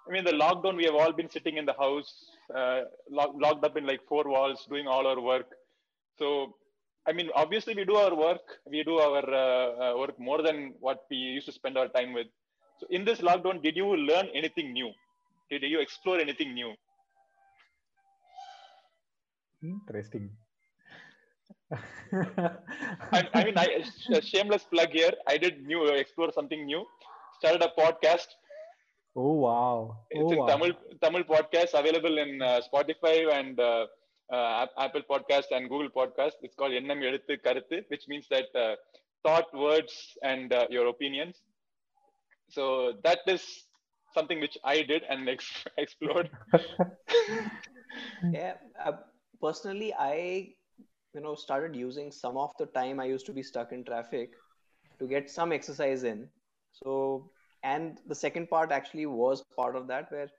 I 0.07 0.11
mean, 0.11 0.23
the 0.23 0.33
lockdown, 0.33 0.77
we 0.77 0.85
have 0.85 0.93
all 0.93 1.11
been 1.11 1.29
sitting 1.29 1.57
in 1.57 1.65
the 1.65 1.73
house, 1.73 2.13
uh, 2.55 2.81
locked 3.09 3.65
up 3.65 3.75
in 3.75 3.87
like 3.87 4.01
four 4.07 4.25
walls, 4.25 4.67
doing 4.69 4.87
all 4.87 5.07
our 5.07 5.19
work. 5.19 5.47
So 6.19 6.53
I 7.07 7.13
mean, 7.13 7.29
obviously 7.33 7.73
we 7.73 7.85
do 7.85 7.95
our 7.95 8.13
work. 8.13 8.41
We 8.69 8.83
do 8.83 8.97
our 8.99 9.23
uh, 9.33 9.93
uh, 9.93 9.97
work 9.97 10.19
more 10.19 10.41
than 10.41 10.73
what 10.81 11.05
we 11.09 11.15
used 11.15 11.45
to 11.45 11.53
spend 11.53 11.77
our 11.77 11.87
time 11.87 12.13
with. 12.13 12.27
So 12.79 12.87
in 12.89 13.05
this 13.05 13.19
lockdown, 13.19 13.61
did 13.63 13.75
you 13.75 13.95
learn 13.95 14.27
anything 14.33 14.73
new? 14.73 14.91
Did 15.49 15.63
you 15.63 15.79
explore 15.79 16.19
anything 16.19 16.53
new? 16.53 16.73
Interesting. 19.63 20.29
I, 21.71 23.27
I, 23.33 23.43
mean, 23.43 23.57
I, 23.57 23.83
a 24.13 24.21
shameless 24.21 24.63
plug 24.63 24.89
here. 24.91 25.11
I 25.27 25.37
did 25.37 25.65
new 25.65 25.85
explore 25.87 26.31
something 26.31 26.65
new. 26.65 26.85
Started 27.39 27.61
a 27.61 27.71
podcast. 27.79 28.27
Oh 29.15 29.33
wow! 29.33 29.97
It's 30.11 30.21
oh, 30.23 30.31
in 30.31 30.37
wow. 30.37 30.45
Tamil 30.45 30.73
Tamil 31.01 31.23
podcast 31.23 31.73
available 31.73 32.19
in 32.19 32.39
uh, 32.39 32.61
Spotify 32.61 33.33
and 33.33 33.59
uh, 33.59 33.87
uh, 34.31 34.67
Apple 34.77 35.01
Podcast 35.09 35.49
and 35.51 35.69
Google 35.69 35.89
Podcast. 35.89 36.33
It's 36.43 36.55
called 36.55 36.71
Ennam 36.71 37.01
Eduthu 37.01 37.37
Karuthu, 37.43 37.83
which 37.87 38.07
means 38.07 38.27
that 38.29 38.45
uh, 38.55 38.75
thought, 39.25 39.51
words, 39.53 40.17
and 40.21 40.53
uh, 40.53 40.67
your 40.69 40.87
opinions. 40.87 41.41
So 42.49 42.93
that 43.03 43.19
is 43.27 43.65
something 44.13 44.39
which 44.39 44.57
I 44.63 44.81
did 44.83 45.03
and 45.09 45.27
ex- 45.29 45.65
explored. 45.77 46.29
yeah, 48.31 48.53
uh, 48.83 48.93
personally, 49.41 49.93
I 49.97 50.53
you 51.13 51.21
know 51.21 51.35
started 51.35 51.75
using 51.75 52.11
some 52.11 52.37
of 52.37 52.51
the 52.59 52.65
time 52.67 52.99
I 52.99 53.05
used 53.05 53.25
to 53.27 53.33
be 53.33 53.43
stuck 53.43 53.71
in 53.71 53.83
traffic 53.83 54.31
to 54.99 55.07
get 55.07 55.29
some 55.29 55.51
exercise 55.51 56.03
in. 56.03 56.29
So 56.71 57.31
and 57.63 57.99
the 58.07 58.15
second 58.15 58.49
part 58.49 58.71
actually 58.71 59.05
was 59.07 59.43
part 59.55 59.75
of 59.75 59.87
that 59.87 60.11
where 60.11 60.29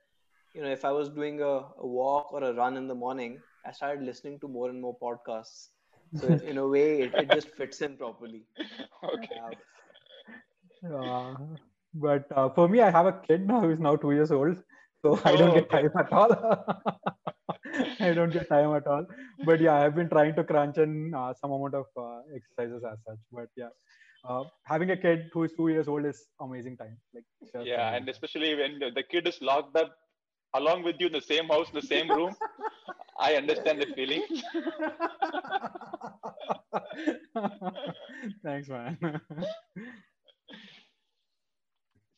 you 0.53 0.61
know 0.61 0.69
if 0.69 0.85
I 0.85 0.91
was 0.91 1.09
doing 1.09 1.41
a, 1.41 1.53
a 1.79 1.87
walk 1.87 2.27
or 2.27 2.37
a 2.43 2.47
run 2.53 2.71
in 2.77 2.81
the 2.87 2.95
morning 2.95 3.35
I 3.65 3.71
started 3.71 4.03
listening 4.03 4.39
to 4.39 4.47
more 4.47 4.69
and 4.69 4.79
more 4.81 4.97
podcasts. 5.01 5.69
So 6.13 6.27
in 6.29 6.57
a 6.57 6.67
way, 6.67 7.01
it, 7.03 7.13
it 7.17 7.31
just 7.31 7.49
fits 7.49 7.81
in 7.81 7.97
properly. 7.97 8.45
Okay. 9.03 9.39
Uh, 9.43 9.53
uh, 10.83 11.57
but 11.93 12.25
uh, 12.35 12.49
for 12.49 12.67
me, 12.67 12.81
I 12.81 12.91
have 12.91 13.05
a 13.05 13.21
kid 13.27 13.47
now 13.47 13.61
who's 13.61 13.79
now 13.79 13.95
two 13.95 14.11
years 14.11 14.31
old, 14.31 14.57
so 15.01 15.19
I 15.25 15.35
don't 15.35 15.49
oh, 15.49 15.53
get 15.53 15.73
okay. 15.73 15.83
time 15.83 15.91
at 15.97 16.13
all. 16.13 16.29
I 17.99 18.13
don't 18.13 18.31
get 18.31 18.49
time 18.49 18.73
at 18.75 18.87
all. 18.87 19.05
But 19.45 19.61
yeah, 19.61 19.75
I've 19.75 19.95
been 19.95 20.09
trying 20.09 20.35
to 20.35 20.43
crunch 20.43 20.77
in 20.77 21.13
uh, 21.13 21.33
some 21.39 21.51
amount 21.51 21.75
of 21.75 21.85
uh, 21.97 22.21
exercises 22.35 22.83
as 22.83 22.97
such. 23.07 23.19
But 23.31 23.47
yeah, 23.55 23.69
uh, 24.27 24.43
having 24.63 24.91
a 24.91 24.97
kid 24.97 25.29
who 25.33 25.43
is 25.43 25.53
two 25.53 25.69
years 25.69 25.87
old 25.87 26.05
is 26.05 26.25
amazing 26.41 26.77
time. 26.77 26.97
Like 27.13 27.25
yeah, 27.65 27.93
and 27.93 28.07
especially 28.09 28.55
when 28.55 28.79
the 28.79 29.03
kid 29.03 29.27
is 29.27 29.41
locked 29.41 29.75
up 29.75 29.95
along 30.53 30.83
with 30.83 30.95
you 30.99 31.07
in 31.07 31.13
the 31.13 31.21
same 31.21 31.47
house, 31.47 31.67
the 31.73 31.81
same 31.81 32.09
room. 32.09 32.35
I 33.19 33.35
understand 33.35 33.81
the 33.81 33.87
feeling. 33.95 34.23
Thanks, 38.43 38.69
man. 38.69 38.97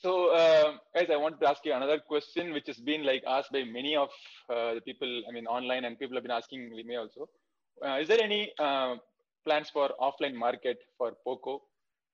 So, 0.02 0.34
uh, 0.34 0.74
guys, 0.96 1.10
I 1.12 1.18
want 1.18 1.40
to 1.42 1.48
ask 1.48 1.64
you 1.66 1.74
another 1.74 2.00
question, 2.00 2.54
which 2.54 2.68
has 2.68 2.78
been 2.78 3.04
like 3.06 3.24
asked 3.28 3.52
by 3.52 3.64
many 3.64 3.96
of 3.96 4.10
uh, 4.50 4.74
the 4.76 4.82
people. 4.82 5.24
I 5.28 5.32
mean, 5.32 5.46
online, 5.46 5.86
and 5.86 5.98
people 5.98 6.16
have 6.16 6.24
been 6.24 6.32
asking 6.32 6.70
me 6.70 6.96
also. 6.96 7.30
Uh, 7.86 7.98
is 8.00 8.08
there 8.08 8.22
any 8.22 8.52
uh, 8.60 8.96
plans 9.46 9.70
for 9.70 9.90
offline 10.00 10.34
market 10.34 10.78
for 10.98 11.14
Poco? 11.26 11.62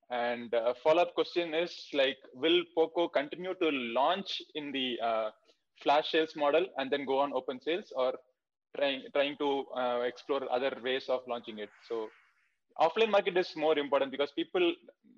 And 0.10 0.54
a 0.54 0.74
follow-up 0.84 1.14
question 1.16 1.54
is 1.54 1.88
like, 1.94 2.18
will 2.34 2.62
Poco 2.76 3.10
continue 3.10 3.54
to 3.62 3.70
launch 3.70 4.42
in 4.56 4.72
the 4.72 4.98
uh, 5.04 5.30
flash 5.84 6.12
sales 6.12 6.36
model 6.36 6.66
and 6.78 6.90
then 6.90 7.06
go 7.06 7.20
on 7.20 7.34
open 7.34 7.60
sales, 7.60 7.92
or 7.96 8.14
trying 8.76 9.02
trying 9.14 9.36
to 9.38 9.66
uh, 9.76 10.00
explore 10.02 10.42
other 10.52 10.72
ways 10.84 11.06
of 11.10 11.22
launching 11.28 11.60
it 11.60 11.70
so 11.88 12.08
offline 12.80 13.10
market 13.10 13.38
is 13.38 13.56
more 13.56 13.78
important 13.78 14.12
because 14.12 14.32
people 14.32 14.74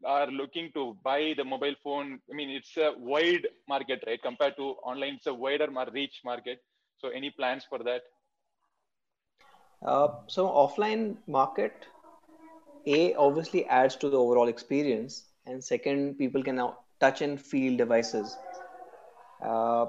are 0.05 0.27
looking 0.27 0.71
to 0.73 0.95
buy 1.03 1.33
the 1.37 1.43
mobile 1.43 1.75
phone 1.83 2.19
i 2.31 2.35
mean 2.35 2.49
it's 2.49 2.75
a 2.77 2.93
wide 2.97 3.47
market 3.67 4.03
right? 4.07 4.21
Compared 4.21 4.55
to 4.57 4.75
online 4.91 5.15
it's 5.15 5.27
a 5.27 5.33
wider 5.33 5.67
reach 5.93 6.21
market. 6.23 6.59
So 6.97 7.09
any 7.09 7.29
plans 7.31 7.65
for 7.69 7.79
that? 7.79 8.01
Uh, 9.85 10.09
so 10.27 10.47
offline 10.47 11.15
market 11.27 11.85
a 12.85 13.13
obviously 13.15 13.65
adds 13.65 13.95
to 13.97 14.09
the 14.09 14.17
overall 14.17 14.47
experience 14.47 15.25
and 15.45 15.63
second 15.63 16.17
people 16.17 16.43
can 16.43 16.55
now 16.55 16.79
touch 16.99 17.21
and 17.21 17.39
feel 17.39 17.77
devices. 17.77 18.37
Uh, 19.41 19.85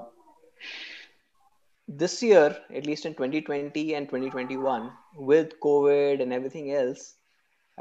this 1.87 2.23
year, 2.23 2.55
at 2.73 2.85
least 2.85 3.05
in 3.05 3.13
2020 3.13 3.95
and 3.95 4.07
2021, 4.07 4.91
with 5.15 5.59
COVID 5.59 6.21
and 6.21 6.31
everything 6.31 6.71
else, 6.71 7.15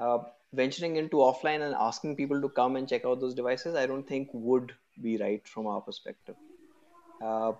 uh, 0.00 0.18
venturing 0.52 0.97
into 0.97 1.16
offline 1.16 1.62
and 1.62 1.75
asking 1.75 2.16
people 2.16 2.40
to 2.40 2.49
come 2.49 2.76
and 2.76 2.88
check 2.88 3.04
out 3.04 3.21
those 3.21 3.35
devices, 3.35 3.75
I 3.75 3.87
don't 3.87 4.07
think 4.07 4.28
would 4.33 4.73
be 5.02 5.16
right 5.16 5.47
from 5.47 5.66
our 5.66 5.80
perspective. 5.80 6.35
Uh, 7.23 7.52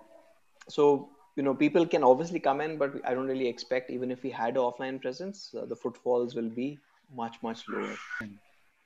so, 0.67 1.09
you 1.35 1.43
know, 1.43 1.53
people 1.53 1.85
can 1.85 2.03
obviously 2.03 2.39
come 2.39 2.59
in, 2.61 2.77
but 2.77 2.93
I 3.05 3.13
don't 3.13 3.27
really 3.27 3.47
expect, 3.47 3.89
even 3.89 4.11
if 4.11 4.23
we 4.23 4.29
had 4.29 4.55
an 4.55 4.61
offline 4.61 5.01
presence, 5.01 5.53
uh, 5.57 5.65
the 5.65 5.75
footfalls 5.75 6.35
will 6.35 6.49
be 6.49 6.79
much, 7.15 7.35
much 7.41 7.63
lower. 7.69 7.95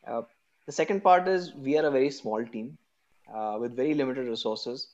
Uh, 0.07 0.21
The 0.67 0.71
second 0.71 1.01
part 1.01 1.27
is 1.27 1.53
we 1.53 1.77
are 1.77 1.85
a 1.85 1.91
very 1.91 2.09
small 2.09 2.43
team 2.43 2.77
uh, 3.31 3.57
with 3.59 3.75
very 3.75 3.93
limited 3.93 4.27
resources 4.27 4.87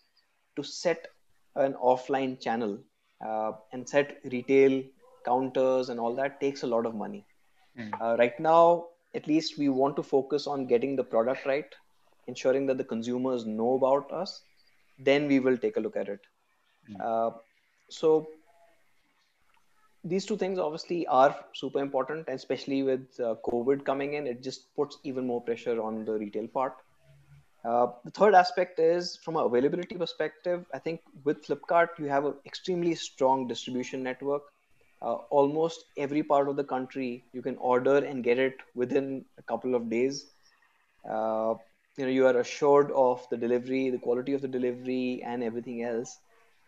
to 0.58 0.64
set 0.64 1.08
an 1.56 1.74
offline 1.76 2.40
channel 2.42 2.78
uh, 3.26 3.54
and 3.72 3.88
set 3.88 4.18
retail 4.26 4.84
counters 5.24 5.88
and 5.90 6.00
all 6.00 6.14
that 6.16 6.42
takes 6.42 6.64
a 6.64 6.68
lot 6.68 6.86
of 6.86 6.96
money. 6.96 7.26
Mm. 7.80 8.18
right 8.20 8.38
now, 8.38 8.88
at 9.14 9.28
least 9.28 9.58
we 9.58 9.70
want 9.70 9.96
to 9.96 10.04
focus 10.04 10.48
on 10.48 10.66
getting 10.66 10.96
the 10.96 11.04
product 11.04 11.46
right, 11.46 11.74
ensuring 12.28 12.66
that 12.68 12.78
the 12.78 12.84
consumers 12.84 13.46
know 13.46 13.76
about 13.76 14.12
us. 14.12 14.42
Then 15.00 15.28
we 15.28 15.40
will 15.40 15.58
take 15.58 15.78
a 15.78 15.80
look 15.80 15.96
at 15.96 16.08
it. 16.08 16.20
Mm. 16.90 17.36
so 17.90 18.28
these 20.04 20.26
two 20.26 20.38
things 20.38 20.58
obviously 20.58 21.06
are 21.08 21.36
super 21.54 21.80
important, 21.80 22.28
especially 22.28 22.82
with 22.84 23.20
uh, 23.20 23.36
COVID 23.46 23.86
coming 23.86 24.16
in, 24.16 24.26
it 24.26 24.42
just 24.42 24.74
puts 24.76 24.98
even 25.04 25.28
more 25.28 25.42
pressure 25.42 25.82
on 25.82 26.06
the 26.06 26.14
retail 26.14 26.48
part. 26.48 26.74
Uh, 27.64 27.88
the 28.04 28.12
third 28.12 28.34
aspect 28.34 28.80
is 28.80 29.18
from 29.24 29.36
an 29.36 29.46
availability 29.46 29.96
perspective. 29.96 30.66
I 30.74 30.80
think 30.80 31.02
with 31.24 31.46
Flipkart, 31.46 31.90
you 32.00 32.06
have 32.06 32.26
an 32.26 32.34
extremely 32.46 32.96
strong 32.96 33.48
distribution 33.48 34.02
network. 34.02 34.42
Uh, 35.02 35.16
almost 35.30 35.86
every 35.98 36.24
part 36.24 36.48
of 36.48 36.56
the 36.56 36.64
country, 36.64 37.24
you 37.34 37.42
can 37.42 37.58
order 37.58 37.98
and 37.98 38.24
get 38.24 38.38
it 38.40 38.56
within 38.76 39.26
a 39.38 39.44
couple 39.44 39.76
of 39.76 39.90
days. 39.90 40.28
Uh, 41.10 41.54
you 41.98 42.06
know, 42.06 42.12
you 42.12 42.26
are 42.26 42.38
assured 42.40 42.92
of 42.92 43.26
the 43.30 43.38
delivery, 43.38 43.90
the 43.90 43.98
quality 44.00 44.34
of 44.34 44.42
the 44.42 44.48
delivery, 44.48 45.22
and 45.26 45.44
everything 45.44 45.84
else. 45.84 46.18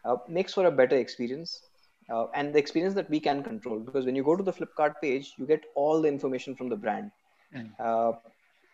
Uh, 0.05 0.17
makes 0.27 0.53
for 0.53 0.65
a 0.65 0.71
better 0.71 0.95
experience 0.97 1.61
uh, 2.09 2.25
and 2.33 2.53
the 2.53 2.59
experience 2.59 2.93
that 2.95 3.09
we 3.09 3.19
can 3.19 3.43
control 3.43 3.79
because 3.79 4.05
when 4.05 4.15
you 4.15 4.23
go 4.23 4.35
to 4.35 4.43
the 4.43 4.51
flipkart 4.51 4.95
page 5.01 5.33
you 5.37 5.45
get 5.45 5.63
all 5.75 6.01
the 6.01 6.07
information 6.07 6.55
from 6.55 6.69
the 6.69 6.75
brand 6.75 7.11
mm. 7.55 7.69
uh, 7.79 8.11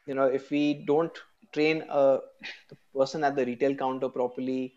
you 0.06 0.14
know 0.16 0.26
if 0.26 0.50
we 0.50 0.74
don't 0.88 1.12
train 1.54 1.84
a, 1.90 2.18
the 2.70 2.78
person 2.96 3.24
at 3.24 3.36
the 3.36 3.46
retail 3.46 3.76
counter 3.76 4.10
properly 4.10 4.74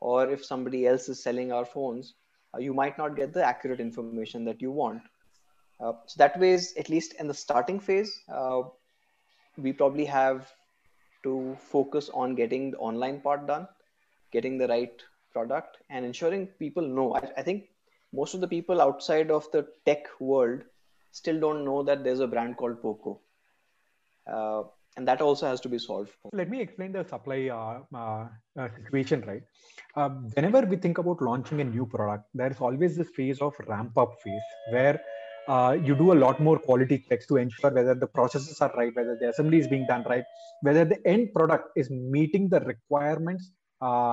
or 0.00 0.28
if 0.30 0.44
somebody 0.44 0.86
else 0.86 1.08
is 1.08 1.22
selling 1.22 1.52
our 1.52 1.64
phones 1.64 2.14
uh, 2.16 2.23
you 2.58 2.74
might 2.74 2.96
not 2.98 3.16
get 3.16 3.32
the 3.32 3.44
accurate 3.44 3.80
information 3.80 4.44
that 4.44 4.60
you 4.60 4.70
want 4.70 5.02
uh, 5.80 5.92
so 6.06 6.14
that 6.18 6.38
way 6.38 6.52
is 6.52 6.74
at 6.78 6.88
least 6.88 7.14
in 7.18 7.28
the 7.28 7.34
starting 7.34 7.80
phase 7.80 8.20
uh, 8.28 8.62
we 9.56 9.72
probably 9.72 10.04
have 10.04 10.52
to 11.22 11.56
focus 11.60 12.10
on 12.12 12.34
getting 12.34 12.70
the 12.70 12.76
online 12.78 13.20
part 13.20 13.46
done 13.46 13.66
getting 14.32 14.58
the 14.58 14.68
right 14.68 15.02
product 15.32 15.78
and 15.90 16.04
ensuring 16.04 16.46
people 16.58 16.86
know 16.86 17.14
I, 17.14 17.22
I 17.38 17.42
think 17.42 17.64
most 18.12 18.34
of 18.34 18.40
the 18.40 18.48
people 18.48 18.80
outside 18.80 19.30
of 19.30 19.50
the 19.52 19.66
tech 19.84 20.06
world 20.20 20.62
still 21.10 21.38
don't 21.40 21.64
know 21.64 21.82
that 21.82 22.04
there's 22.04 22.20
a 22.20 22.26
brand 22.26 22.56
called 22.56 22.80
Poco. 22.82 23.20
Uh, 24.26 24.62
and 24.96 25.08
that 25.08 25.20
also 25.20 25.46
has 25.46 25.60
to 25.60 25.68
be 25.68 25.78
solved. 25.78 26.10
Let 26.32 26.50
me 26.50 26.60
explain 26.60 26.92
the 26.92 27.04
supply 27.04 27.48
uh, 27.48 27.80
uh, 27.94 28.28
uh 28.58 28.68
situation, 28.76 29.24
right? 29.26 29.42
Uh, 29.96 30.08
whenever 30.34 30.62
we 30.62 30.76
think 30.76 30.98
about 30.98 31.20
launching 31.22 31.60
a 31.60 31.64
new 31.64 31.86
product, 31.86 32.24
there 32.34 32.50
is 32.50 32.58
always 32.60 32.96
this 32.96 33.08
phase 33.16 33.40
of 33.40 33.54
ramp 33.66 33.96
up 33.96 34.14
phase 34.22 34.42
where 34.70 35.00
uh, 35.48 35.76
you 35.82 35.94
do 35.94 36.12
a 36.12 36.18
lot 36.24 36.40
more 36.40 36.58
quality 36.58 37.04
checks 37.08 37.26
to 37.26 37.36
ensure 37.36 37.70
whether 37.70 37.94
the 37.94 38.06
processes 38.06 38.60
are 38.60 38.72
right, 38.76 38.94
whether 38.94 39.16
the 39.20 39.28
assembly 39.28 39.58
is 39.58 39.68
being 39.68 39.86
done 39.86 40.04
right, 40.08 40.24
whether 40.62 40.84
the 40.84 41.06
end 41.06 41.32
product 41.34 41.68
is 41.76 41.90
meeting 41.90 42.48
the 42.48 42.60
requirements 42.60 43.50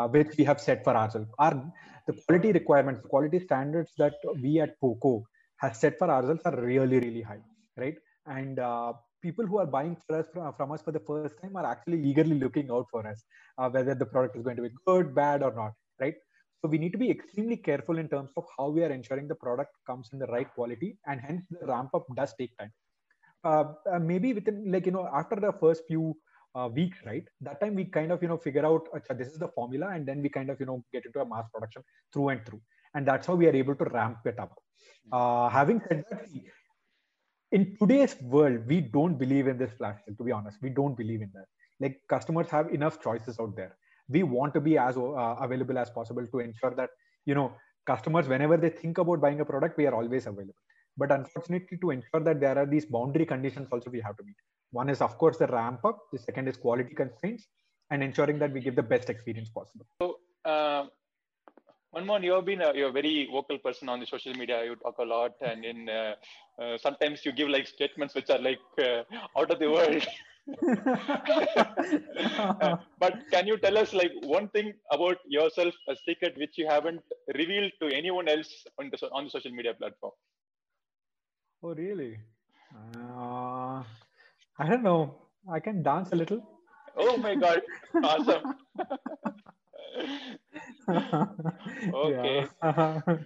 which 0.10 0.28
we 0.38 0.44
have 0.44 0.60
set 0.60 0.84
for 0.84 0.94
ourselves. 0.98 1.30
Our 1.40 1.72
the 2.08 2.14
quality 2.14 2.52
requirements, 2.52 3.02
the 3.02 3.08
quality 3.08 3.40
standards 3.40 3.92
that 3.98 4.16
we 4.42 4.60
at 4.60 4.80
POCO 4.82 5.24
has 5.58 5.80
set 5.80 5.98
for 5.98 6.10
ourselves 6.10 6.42
are 6.46 6.60
really, 6.60 7.00
really 7.00 7.22
high, 7.22 7.42
right? 7.78 7.96
And 8.26 8.60
uh, 8.60 8.94
people 9.22 9.46
who 9.46 9.58
are 9.58 9.66
buying 9.66 9.96
for 10.08 10.20
us, 10.20 10.26
from, 10.34 10.54
from, 10.54 10.72
us 10.72 10.82
for 10.82 10.92
the 10.92 11.00
first 11.00 11.36
time 11.42 11.56
are 11.56 11.66
actually 11.66 12.02
eagerly 12.04 12.40
looking 12.40 12.70
out 12.72 12.88
for 12.92 13.06
us, 13.08 13.24
uh, 13.58 13.70
whether 13.70 13.96
the 13.96 14.06
product 14.06 14.36
is 14.36 14.44
going 14.44 14.56
to 14.56 14.64
be 14.64 14.70
good, 14.86 15.14
bad, 15.14 15.44
or 15.44 15.54
not, 15.54 15.74
right? 16.00 16.16
So 16.62 16.70
we 16.70 16.78
need 16.78 16.92
to 16.92 16.98
be 16.98 17.10
extremely 17.10 17.58
careful 17.58 17.98
in 17.98 18.08
terms 18.08 18.32
of 18.38 18.46
how 18.58 18.70
we 18.70 18.84
are 18.84 18.92
ensuring 18.92 19.28
the 19.28 19.36
product 19.36 19.72
comes 19.88 20.10
in 20.14 20.20
the 20.20 20.28
right 20.28 20.52
quality, 20.54 20.98
and 21.08 21.20
hence 21.20 21.46
the 21.50 21.66
ramp 21.66 21.90
up 21.96 22.06
does 22.16 22.34
take 22.40 22.56
time. 22.58 22.72
Uh, 23.44 23.74
uh 23.92 23.98
maybe 23.98 24.34
within, 24.34 24.72
like 24.72 24.86
you 24.86 24.92
know, 24.92 25.10
after 25.12 25.36
the 25.36 25.52
first 25.54 25.84
few 25.88 26.16
uh, 26.56 26.70
weeks, 26.72 27.00
right? 27.06 27.24
That 27.42 27.60
time 27.62 27.76
we 27.76 27.86
kind 27.86 28.12
of 28.12 28.22
you 28.22 28.28
know 28.28 28.38
figure 28.38 28.66
out 28.66 28.88
Achha, 28.94 29.18
this 29.18 29.30
is 29.30 29.40
the 29.40 29.48
formula, 29.48 29.90
and 29.90 30.06
then 30.06 30.22
we 30.22 30.30
kind 30.30 30.50
of 30.50 30.60
you 30.60 30.66
know 30.66 30.84
get 30.94 31.06
into 31.06 31.20
a 31.20 31.26
mass 31.26 31.46
production 31.54 31.84
through 32.14 32.30
and 32.30 32.46
through, 32.46 32.62
and 32.94 33.08
that's 33.08 33.26
how 33.26 33.36
we 33.36 33.48
are 33.48 33.56
able 33.56 33.76
to 33.76 33.86
ramp 33.86 34.20
it 34.26 34.40
up. 34.40 34.54
Hmm. 35.10 35.18
Uh, 35.18 35.50
having 35.50 35.82
said 35.88 36.04
that, 36.12 36.28
in 37.52 37.76
today's 37.80 38.16
world, 38.22 38.66
we 38.68 38.82
don't 38.82 39.18
believe 39.18 39.48
in 39.48 39.58
this 39.58 39.72
flash 39.74 40.00
sale. 40.06 40.16
To 40.18 40.24
be 40.24 40.32
honest, 40.32 40.58
we 40.62 40.70
don't 40.70 40.98
believe 40.98 41.22
in 41.22 41.32
that. 41.34 41.46
Like 41.80 42.00
customers 42.10 42.48
have 42.50 42.74
enough 42.74 43.02
choices 43.02 43.40
out 43.40 43.56
there. 43.56 43.76
We 44.10 44.24
want 44.24 44.54
to 44.54 44.62
be 44.62 44.78
as 44.78 44.98
uh, 44.98 45.02
available 45.02 45.78
as 45.78 45.90
possible 45.90 46.26
to 46.26 46.40
ensure 46.40 46.74
that 46.76 46.90
you 47.26 47.36
know 47.36 47.54
customers, 47.86 48.28
whenever 48.28 48.58
they 48.58 48.70
think 48.70 48.98
about 48.98 49.22
buying 49.22 49.40
a 49.42 49.46
product, 49.46 49.78
we 49.78 49.88
are 49.88 49.96
always 49.96 50.28
available. 50.28 50.54
But 50.98 51.12
unfortunately, 51.12 51.78
to 51.78 51.92
ensure 51.92 52.22
that 52.22 52.40
there 52.40 52.58
are 52.58 52.66
these 52.66 52.86
boundary 52.86 53.26
conditions 53.26 53.70
also 53.72 53.90
we 53.90 54.02
have 54.02 54.18
to 54.18 54.24
meet. 54.24 54.36
One 54.72 54.90
is, 54.90 55.02
of 55.02 55.18
course, 55.18 55.38
the 55.38 55.48
ramp 55.48 55.84
up. 55.86 56.00
The 56.12 56.20
second 56.20 56.48
is 56.48 56.58
quality 56.58 56.94
constraints 56.94 57.48
and 57.90 58.04
ensuring 58.04 58.40
that 58.40 58.52
we 58.52 58.62
give 58.62 58.76
the 58.76 58.84
best 58.84 59.10
experience 59.10 59.50
possible. 59.50 59.86
So, 60.02 60.18
uh, 60.46 60.86
Manmohan, 61.94 62.24
you 62.24 62.32
have 62.32 62.46
been 62.46 62.62
a, 62.62 62.74
you're 62.74 62.90
a 62.90 62.92
very 62.92 63.28
vocal 63.30 63.58
person 63.60 63.90
on 63.90 64.00
the 64.00 64.06
social 64.06 64.34
media. 64.34 64.64
You 64.64 64.76
talk 64.78 64.98
a 65.00 65.04
lot, 65.04 65.32
and 65.42 65.66
in 65.66 65.90
uh, 65.90 66.16
uh, 66.62 66.78
sometimes 66.78 67.26
you 67.26 67.34
give 67.34 67.50
like 67.50 67.68
statements 67.68 68.16
which 68.16 68.30
are 68.30 68.40
like 68.40 68.60
uh, 68.80 69.04
out 69.38 69.52
of 69.52 69.60
the 69.60 69.70
world. 69.70 70.06
but 73.00 73.14
can 73.32 73.46
you 73.46 73.58
tell 73.58 73.78
us 73.78 73.94
like 73.94 74.12
one 74.22 74.48
thing 74.50 74.74
about 74.92 75.18
yourself, 75.28 75.74
a 75.90 75.96
secret 75.96 76.34
which 76.38 76.58
you 76.58 76.68
haven't 76.68 77.02
revealed 77.36 77.72
to 77.82 77.94
anyone 77.94 78.28
else 78.28 78.50
on 78.80 78.90
the 78.90 79.10
on 79.12 79.26
the 79.26 79.30
social 79.30 79.52
media 79.52 79.74
platform? 79.74 80.14
Oh, 81.64 81.74
really? 81.76 82.18
Uh, 82.74 83.84
I 84.58 84.68
don't 84.68 84.84
know. 84.84 85.16
I 85.52 85.60
can 85.60 85.84
dance 85.84 86.12
a 86.14 86.16
little. 86.16 86.42
Oh 86.96 87.18
my 87.18 87.36
god! 87.36 87.62
Awesome. 88.04 88.56
okay. 91.94 92.48
Yeah. 92.64 93.02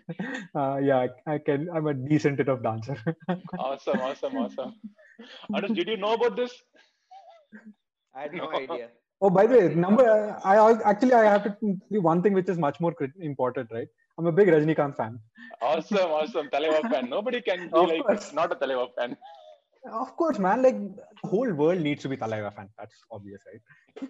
Uh, 0.56 0.78
yeah, 0.78 1.08
I 1.28 1.38
can. 1.38 1.70
I'm 1.74 1.88
a 1.88 1.94
decent 1.94 2.40
enough 2.40 2.62
dancer. 2.64 2.98
awesome, 3.60 4.00
awesome, 4.00 4.38
awesome. 4.38 4.74
Anuj, 5.52 5.76
did 5.76 5.90
you 5.90 5.98
know 5.98 6.14
about 6.14 6.36
this? 6.38 6.54
I 8.16 8.22
had 8.24 8.34
no, 8.34 8.50
no. 8.50 8.58
idea. 8.58 8.88
Oh, 9.22 9.30
by 9.30 9.46
the 9.48 9.58
way, 9.58 9.76
number. 9.76 10.06
I 10.44 10.56
actually 10.92 11.14
I 11.14 11.26
have 11.26 11.44
to 11.44 11.78
see 11.90 11.98
one 11.98 12.22
thing 12.22 12.34
which 12.34 12.48
is 12.48 12.58
much 12.58 12.80
more 12.80 12.94
important, 13.20 13.70
right? 13.72 13.88
I'm 14.18 14.28
a 14.28 14.32
big 14.32 14.48
Rajnikant 14.48 14.96
fan. 14.96 15.20
Awesome, 15.62 16.12
awesome. 16.20 16.50
Talaiva 16.50 16.90
fan. 16.90 17.10
Nobody 17.10 17.42
can 17.42 17.68
be 17.68 17.74
of 17.74 17.90
like 17.90 18.04
course. 18.04 18.32
not 18.34 18.52
a 18.52 18.56
Talaiva 18.56 18.88
fan. 18.98 19.18
Of 19.92 20.16
course, 20.16 20.40
man. 20.40 20.62
Like 20.62 20.78
the 20.96 21.28
whole 21.28 21.52
world 21.54 21.82
needs 21.82 22.02
to 22.04 22.10
be 22.10 22.18
Talaiva 22.18 22.54
fan. 22.56 22.70
That's 22.78 22.96
obvious, 23.12 23.42
right? 23.52 24.10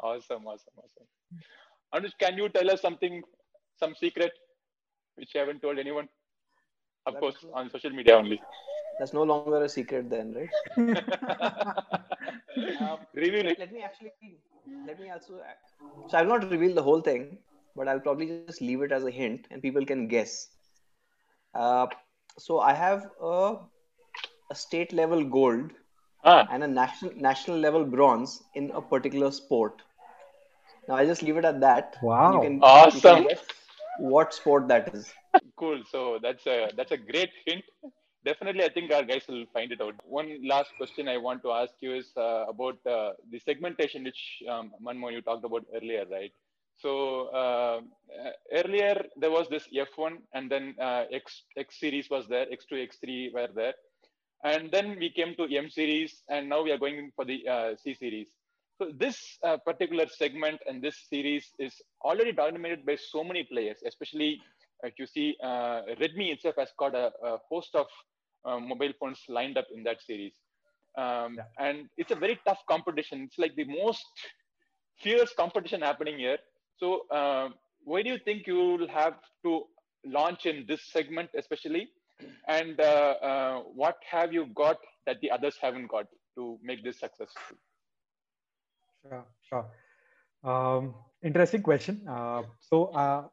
awesome, 0.00 0.46
awesome, 0.46 0.74
awesome. 0.76 1.06
Anuj, 1.94 2.12
can 2.20 2.36
you 2.36 2.48
tell 2.48 2.70
us 2.70 2.80
something, 2.80 3.22
some 3.78 3.94
secret, 3.94 4.32
which 5.16 5.34
you 5.34 5.40
haven't 5.40 5.62
told 5.62 5.78
anyone? 5.78 6.08
Of 7.06 7.14
that's 7.14 7.20
course, 7.20 7.44
on 7.54 7.70
social 7.70 7.90
media 7.90 8.16
only. 8.16 8.40
That's 8.98 9.12
no 9.12 9.22
longer 9.22 9.62
a 9.62 9.68
secret 9.68 10.10
then, 10.10 10.34
right? 10.34 10.50
um, 12.80 12.98
Reveal 13.14 13.46
it. 13.46 13.58
Let 13.58 13.72
me 13.72 13.82
actually. 13.82 14.12
Let 14.86 15.00
me 15.00 15.10
also. 15.10 15.40
So 16.08 16.18
I'll 16.18 16.26
not 16.26 16.50
reveal 16.50 16.74
the 16.74 16.82
whole 16.82 17.00
thing, 17.00 17.38
but 17.76 17.88
I'll 17.88 18.00
probably 18.00 18.42
just 18.46 18.60
leave 18.60 18.82
it 18.82 18.92
as 18.92 19.04
a 19.04 19.10
hint, 19.10 19.46
and 19.50 19.62
people 19.62 19.84
can 19.86 20.08
guess. 20.08 20.48
Uh, 21.54 21.86
so 22.38 22.60
I 22.60 22.74
have 22.74 23.10
a 23.20 23.56
a 24.50 24.54
state 24.54 24.92
level 24.92 25.24
gold 25.24 25.70
ah. 26.24 26.46
and 26.50 26.64
a 26.64 26.66
national 26.66 27.12
national 27.16 27.58
level 27.58 27.84
bronze 27.84 28.42
in 28.54 28.70
a 28.72 28.80
particular 28.80 29.30
sport. 29.30 29.82
Now 30.88 30.94
I 30.96 31.04
just 31.04 31.22
leave 31.22 31.36
it 31.36 31.44
at 31.44 31.60
that. 31.60 31.96
Wow! 32.02 32.42
You 32.42 32.48
can, 32.48 32.60
awesome. 32.62 33.22
You 33.24 33.28
can 33.28 33.38
what 33.98 34.32
sport 34.32 34.68
that 34.68 34.94
is? 34.94 35.12
Cool. 35.56 35.82
So 35.90 36.18
that's 36.22 36.46
a 36.46 36.70
that's 36.76 36.92
a 36.92 36.96
great 36.96 37.30
hint. 37.44 37.64
Definitely, 38.24 38.64
I 38.64 38.68
think 38.68 38.92
our 38.92 39.02
guys 39.02 39.22
will 39.28 39.44
find 39.52 39.70
it 39.70 39.80
out. 39.80 39.94
One 40.04 40.46
last 40.46 40.70
question 40.76 41.08
I 41.08 41.16
want 41.18 41.42
to 41.42 41.52
ask 41.52 41.72
you 41.80 41.94
is 41.94 42.12
uh, 42.16 42.46
about 42.48 42.78
uh, 42.86 43.12
the 43.30 43.38
segmentation, 43.38 44.04
which 44.04 44.42
um, 44.50 44.72
Manmohan 44.82 45.12
you 45.12 45.22
talked 45.22 45.44
about 45.44 45.64
earlier, 45.74 46.04
right? 46.10 46.32
So 46.76 47.28
uh, 47.28 47.80
earlier 48.52 49.04
there 49.16 49.30
was 49.30 49.48
this 49.48 49.68
F1, 49.74 50.18
and 50.32 50.50
then 50.50 50.74
uh, 50.80 51.04
X 51.12 51.42
X 51.56 51.78
series 51.80 52.08
was 52.08 52.26
there, 52.28 52.46
X2, 52.46 52.88
X3 52.88 53.34
were 53.34 53.48
there, 53.54 53.74
and 54.44 54.70
then 54.70 54.96
we 54.98 55.10
came 55.10 55.34
to 55.36 55.44
M 55.54 55.68
series, 55.68 56.22
and 56.28 56.48
now 56.48 56.62
we 56.62 56.70
are 56.70 56.78
going 56.78 57.10
for 57.16 57.24
the 57.24 57.46
uh, 57.48 57.76
C 57.76 57.94
series. 57.94 58.28
So 58.78 58.90
this 58.96 59.38
uh, 59.44 59.56
particular 59.58 60.06
segment 60.08 60.60
and 60.68 60.82
this 60.82 60.96
series 61.10 61.52
is 61.58 61.74
already 62.04 62.32
dominated 62.32 62.86
by 62.86 62.96
so 62.96 63.24
many 63.24 63.44
players, 63.44 63.78
especially 63.86 64.40
if 64.84 64.94
you 64.98 65.06
see 65.06 65.36
uh, 65.42 65.82
Redmi 66.00 66.32
itself 66.32 66.54
has 66.58 66.70
got 66.78 66.94
a, 66.94 67.12
a 67.24 67.38
host 67.50 67.74
of 67.74 67.86
uh, 68.44 68.58
mobile 68.60 68.92
phones 69.00 69.20
lined 69.28 69.58
up 69.58 69.66
in 69.74 69.82
that 69.88 70.00
series. 70.02 70.34
um, 71.04 71.34
Yeah. 71.38 71.66
and 71.66 71.88
it's 72.02 72.12
a 72.16 72.20
very 72.24 72.36
tough 72.46 72.62
competition. 72.72 73.22
It's 73.26 73.38
like 73.44 73.54
the 73.56 73.64
most 73.64 74.06
fierce 75.02 75.32
competition 75.34 75.80
happening 75.82 76.18
here. 76.18 76.38
So, 76.80 77.06
uh, 77.10 77.48
why 77.84 78.02
do 78.02 78.10
you 78.10 78.18
think 78.24 78.46
you 78.46 78.56
will 78.56 78.88
have 78.88 79.14
to 79.44 79.52
launch 80.04 80.46
in 80.46 80.64
this 80.68 80.82
segment, 80.96 81.30
especially? 81.36 81.88
And 82.48 82.80
uh, 82.80 83.14
uh, 83.30 83.56
what 83.82 83.96
have 84.10 84.32
you 84.32 84.46
got 84.64 84.78
that 85.06 85.20
the 85.20 85.30
others 85.30 85.56
haven't 85.60 85.88
got 85.88 86.06
to 86.36 86.58
make 86.62 86.82
this 86.84 86.98
successful? 87.00 87.56
Sure, 89.02 89.26
sure. 89.48 89.66
Um, 90.44 90.94
interesting 91.22 91.62
question. 91.62 92.04
Uh, 92.08 92.42
so 92.60 92.86
uh, 92.86 93.24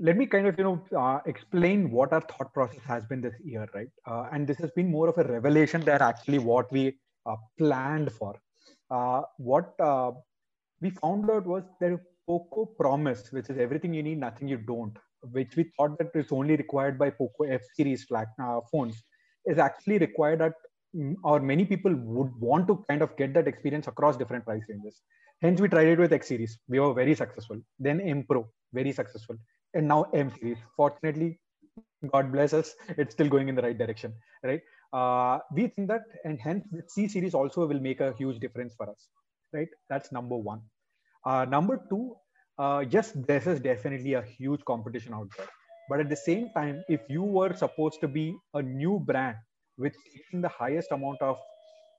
let 0.00 0.16
me 0.16 0.26
kind 0.26 0.46
of 0.46 0.58
you 0.58 0.64
know 0.64 0.84
uh, 0.98 1.20
explain 1.26 1.90
what 1.90 2.12
our 2.12 2.20
thought 2.22 2.52
process 2.52 2.82
has 2.86 3.04
been 3.06 3.20
this 3.20 3.34
year, 3.44 3.66
right? 3.74 3.88
Uh, 4.06 4.28
and 4.32 4.46
this 4.46 4.58
has 4.58 4.70
been 4.72 4.90
more 4.90 5.08
of 5.08 5.18
a 5.18 5.24
revelation 5.24 5.80
than 5.82 6.02
actually 6.02 6.38
what 6.38 6.70
we 6.72 6.98
uh, 7.26 7.36
planned 7.58 8.12
for. 8.12 8.34
Uh, 8.90 9.22
what 9.38 9.74
we 10.80 10.90
found 10.90 11.30
out 11.30 11.46
was 11.46 11.62
that 11.80 11.98
Poco 12.26 12.66
Promise, 12.66 13.32
which 13.32 13.50
is 13.50 13.58
everything 13.58 13.92
you 13.94 14.02
need, 14.02 14.18
nothing 14.18 14.48
you 14.48 14.56
don't, 14.58 14.96
which 15.32 15.56
we 15.56 15.70
thought 15.76 15.96
that 15.98 16.10
is 16.14 16.32
only 16.32 16.56
required 16.56 16.98
by 16.98 17.10
Poco 17.10 17.44
F 17.44 17.60
series 17.74 18.04
flag, 18.04 18.26
uh, 18.42 18.60
phones, 18.70 19.02
is 19.46 19.58
actually 19.58 19.98
required 19.98 20.40
at 20.42 20.54
or 21.22 21.40
many 21.40 21.64
people 21.64 21.94
would 21.94 22.32
want 22.40 22.66
to 22.68 22.84
kind 22.88 23.02
of 23.02 23.16
get 23.16 23.34
that 23.34 23.48
experience 23.48 23.86
across 23.86 24.16
different 24.16 24.44
price 24.44 24.62
ranges. 24.68 25.00
Hence, 25.42 25.60
we 25.60 25.68
tried 25.68 25.88
it 25.88 25.98
with 25.98 26.12
X 26.12 26.28
series. 26.28 26.58
We 26.68 26.80
were 26.80 26.94
very 26.94 27.14
successful. 27.14 27.60
Then 27.78 28.00
M 28.00 28.24
Pro, 28.28 28.48
very 28.72 28.92
successful. 28.92 29.36
And 29.74 29.88
now 29.88 30.04
M 30.14 30.30
series. 30.38 30.58
Fortunately, 30.76 31.40
God 32.12 32.30
bless 32.32 32.52
us, 32.52 32.74
it's 32.96 33.14
still 33.14 33.28
going 33.28 33.48
in 33.48 33.54
the 33.54 33.62
right 33.62 33.76
direction, 33.76 34.14
right? 34.44 34.60
Uh, 34.92 35.38
we 35.52 35.66
think 35.66 35.88
that, 35.88 36.02
and 36.24 36.38
hence 36.40 36.64
the 36.70 36.82
C 36.86 37.08
series 37.08 37.34
also 37.34 37.66
will 37.66 37.80
make 37.80 38.00
a 38.00 38.12
huge 38.16 38.38
difference 38.38 38.74
for 38.76 38.88
us, 38.88 39.08
right? 39.52 39.68
That's 39.88 40.12
number 40.12 40.36
one. 40.36 40.60
Uh, 41.26 41.46
number 41.46 41.80
two, 41.88 42.14
uh, 42.58 42.84
yes, 42.88 43.12
this 43.26 43.46
is 43.46 43.58
definitely 43.58 44.14
a 44.14 44.22
huge 44.22 44.64
competition 44.64 45.14
out 45.14 45.28
there. 45.36 45.48
But 45.88 46.00
at 46.00 46.08
the 46.08 46.16
same 46.16 46.50
time, 46.54 46.84
if 46.88 47.00
you 47.08 47.22
were 47.22 47.54
supposed 47.54 48.00
to 48.02 48.08
be 48.08 48.36
a 48.54 48.62
new 48.62 49.00
brand 49.04 49.36
with 49.78 49.94
taking 50.12 50.40
the 50.40 50.48
highest 50.48 50.92
amount 50.92 51.20
of 51.20 51.38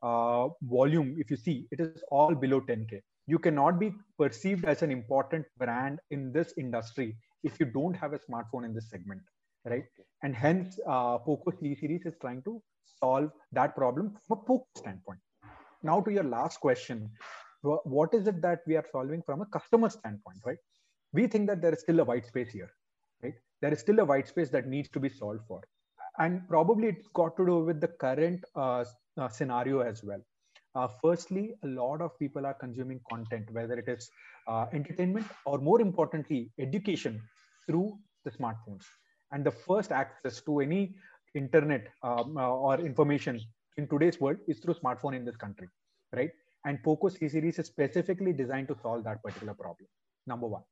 uh, 0.04 0.50
volume, 0.64 1.16
if 1.18 1.32
you 1.32 1.38
see, 1.38 1.68
it 1.72 1.80
is 1.80 2.04
all 2.12 2.36
below 2.36 2.62
10K. 2.62 3.02
You 3.28 3.40
cannot 3.40 3.80
be 3.80 3.92
perceived 4.20 4.66
as 4.66 4.84
an 4.84 4.92
important 4.92 5.46
brand 5.58 6.00
in 6.12 6.32
this 6.32 6.54
industry 6.58 7.18
if 7.44 7.60
you 7.60 7.66
don't 7.66 7.96
have 7.96 8.14
a 8.14 8.20
smartphone 8.20 8.66
in 8.66 8.74
this 8.74 8.90
segment, 8.90 9.22
right? 9.66 9.86
And 10.24 10.36
hence, 10.36 10.80
uh, 10.88 11.18
Poco 11.18 11.52
C 11.60 11.76
series 11.76 12.06
is 12.06 12.14
trying 12.22 12.44
to 12.44 12.62
solve 13.00 13.32
that 13.52 13.76
problem 13.76 14.16
from 14.28 14.38
a 14.38 14.42
Poco 14.42 14.68
standpoint. 14.78 15.20
Now, 15.84 16.02
to 16.02 16.12
your 16.12 16.24
last 16.24 16.60
question, 16.60 17.10
what 17.62 18.14
is 18.14 18.28
it 18.28 18.42
that 18.42 18.60
we 18.68 18.76
are 18.76 18.86
solving 18.92 19.22
from 19.24 19.42
a 19.42 19.46
customer 19.48 19.90
standpoint, 19.90 20.40
right? 20.46 20.58
We 21.14 21.28
think 21.28 21.48
that 21.48 21.62
there 21.62 21.74
is 21.74 21.80
still 21.80 22.00
a 22.00 22.04
white 22.04 22.26
space 22.26 22.52
here, 22.52 22.72
right? 23.24 23.34
There 23.62 23.74
is 23.74 23.80
still 23.80 24.00
a 24.00 24.06
white 24.06 24.28
space 24.28 24.50
that 24.50 24.68
needs 24.68 24.90
to 24.90 25.00
be 25.00 25.10
solved 25.10 25.42
for. 25.48 25.62
And 26.20 26.48
probably 26.48 26.88
it's 26.88 27.08
got 27.14 27.36
to 27.38 27.46
do 27.46 27.60
with 27.60 27.82
the 27.82 27.88
current 27.88 28.44
uh, 28.56 28.86
uh, 29.18 29.30
scenario 29.30 29.80
as 29.80 30.04
well. 30.04 30.22
Uh, 30.76 30.88
firstly, 31.02 31.56
a 31.64 31.68
lot 31.68 32.02
of 32.02 32.18
people 32.20 32.46
are 32.46 32.54
consuming 32.54 33.00
content, 33.10 33.50
whether 33.52 33.76
it 33.76 33.88
is 33.88 34.10
uh, 34.48 34.66
entertainment 34.74 35.26
or 35.46 35.58
more 35.58 35.82
importantly, 35.82 36.52
education 36.60 37.22
through 37.66 37.98
the 38.26 38.32
smartphones. 38.32 38.84
And 39.32 39.46
the 39.46 39.52
first 39.52 39.92
access 39.92 40.42
to 40.42 40.60
any 40.60 40.96
internet 41.34 41.88
um, 42.04 42.38
uh, 42.38 42.50
or 42.50 42.80
information 42.80 43.40
in 43.78 43.88
today's 43.88 44.20
world 44.20 44.38
is 44.48 44.60
through 44.60 44.76
smartphone 44.76 45.16
in 45.16 45.26
this 45.26 45.36
country, 45.36 45.68
right? 46.14 46.32
And 46.66 46.82
Poco 46.84 47.10
C 47.10 47.28
series 47.30 47.60
is 47.60 47.68
specifically 47.68 48.34
designed 48.34 48.68
to 48.70 48.78
solve 48.82 49.04
that 49.04 49.22
particular 49.24 49.54
problem. 49.54 49.88
Number 50.28 50.48
one. 50.48 50.64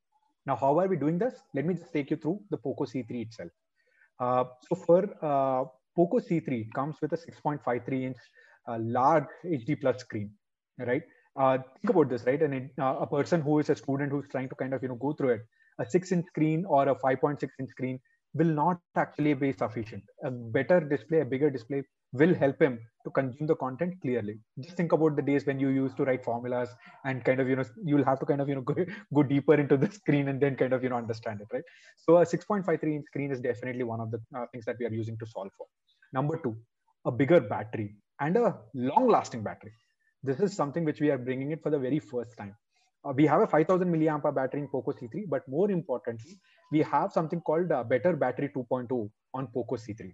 Now, 0.45 0.55
how 0.55 0.79
are 0.79 0.87
we 0.87 0.97
doing 0.97 1.17
this? 1.17 1.35
Let 1.53 1.65
me 1.65 1.75
just 1.75 1.93
take 1.93 2.11
you 2.11 2.17
through 2.17 2.41
the 2.49 2.57
Poco 2.57 2.85
C3 2.85 3.27
itself. 3.27 3.51
Uh, 4.19 4.45
so 4.67 4.75
for 4.75 5.03
uh, 5.21 5.65
Poco 5.95 6.19
C3 6.19 6.73
comes 6.73 6.95
with 7.01 7.13
a 7.13 7.17
6.53 7.17 8.03
inch 8.03 8.17
uh, 8.67 8.77
large 8.79 9.25
HD 9.45 9.79
plus 9.79 9.99
screen, 9.99 10.31
right? 10.79 11.03
Think 11.35 11.89
about 11.89 12.09
this, 12.09 12.23
right? 12.25 12.41
And 12.41 12.69
a 12.77 13.07
person 13.07 13.41
who 13.41 13.59
is 13.59 13.69
a 13.69 13.75
student 13.75 14.11
who's 14.11 14.27
trying 14.29 14.49
to 14.49 14.55
kind 14.55 14.73
of 14.73 14.83
you 14.83 14.89
know 14.89 14.95
go 14.95 15.13
through 15.13 15.29
it, 15.29 15.41
a 15.79 15.85
six 15.85 16.11
inch 16.11 16.25
screen 16.27 16.63
or 16.65 16.87
a 16.89 16.95
5.6 16.95 17.49
inch 17.59 17.69
screen 17.69 17.99
will 18.35 18.47
not 18.47 18.79
actually 18.95 19.33
be 19.33 19.51
sufficient. 19.51 20.03
A 20.23 20.31
better 20.31 20.79
display, 20.79 21.21
a 21.21 21.25
bigger 21.25 21.49
display 21.49 21.83
will 22.13 22.33
help 22.35 22.61
him 22.61 22.79
to 23.03 23.09
consume 23.09 23.47
the 23.47 23.55
content 23.55 23.95
clearly. 24.01 24.39
Just 24.59 24.77
think 24.77 24.91
about 24.91 25.15
the 25.15 25.21
days 25.21 25.45
when 25.45 25.59
you 25.59 25.69
used 25.69 25.97
to 25.97 26.05
write 26.05 26.23
formulas 26.23 26.69
and 27.05 27.23
kind 27.25 27.39
of, 27.39 27.49
you 27.49 27.55
know, 27.55 27.65
you'll 27.83 28.05
have 28.05 28.19
to 28.19 28.25
kind 28.25 28.39
of, 28.39 28.47
you 28.47 28.55
know, 28.55 28.61
go, 28.71 28.75
go 29.13 29.23
deeper 29.23 29.55
into 29.55 29.77
the 29.77 29.91
screen 29.91 30.27
and 30.27 30.39
then 30.39 30.55
kind 30.55 30.73
of, 30.73 30.83
you 30.83 30.89
know, 30.89 30.95
understand 30.95 31.41
it, 31.41 31.47
right? 31.51 31.63
So 31.97 32.17
a 32.17 32.25
6.53 32.25 32.83
inch 32.83 33.05
screen 33.05 33.31
is 33.31 33.41
definitely 33.41 33.83
one 33.83 33.99
of 33.99 34.11
the 34.11 34.19
uh, 34.35 34.45
things 34.51 34.65
that 34.65 34.77
we 34.79 34.85
are 34.85 34.93
using 34.93 35.17
to 35.17 35.25
solve 35.25 35.49
for. 35.57 35.65
Number 36.13 36.37
two, 36.37 36.55
a 37.05 37.11
bigger 37.11 37.41
battery 37.41 37.95
and 38.19 38.37
a 38.37 38.55
long 38.75 39.09
lasting 39.09 39.43
battery. 39.43 39.73
This 40.21 40.39
is 40.39 40.55
something 40.55 40.85
which 40.85 41.01
we 41.01 41.09
are 41.09 41.17
bringing 41.17 41.51
it 41.51 41.61
for 41.63 41.71
the 41.71 41.79
very 41.79 41.99
first 41.99 42.37
time. 42.37 42.55
Uh, 43.03 43.11
we 43.11 43.25
have 43.25 43.41
a 43.41 43.47
5000 43.47 43.91
milliampere 43.91 44.33
battery 44.33 44.61
in 44.61 44.67
Poco 44.67 44.93
C3, 44.93 45.27
but 45.27 45.45
more 45.47 45.69
importantly, 45.69 46.39
we 46.71 46.79
have 46.79 47.11
something 47.11 47.41
called 47.41 47.71
uh, 47.71 47.83
Better 47.83 48.15
Battery 48.15 48.49
2.0 48.55 49.09
on 49.33 49.47
Poco 49.47 49.75
C3 49.75 50.13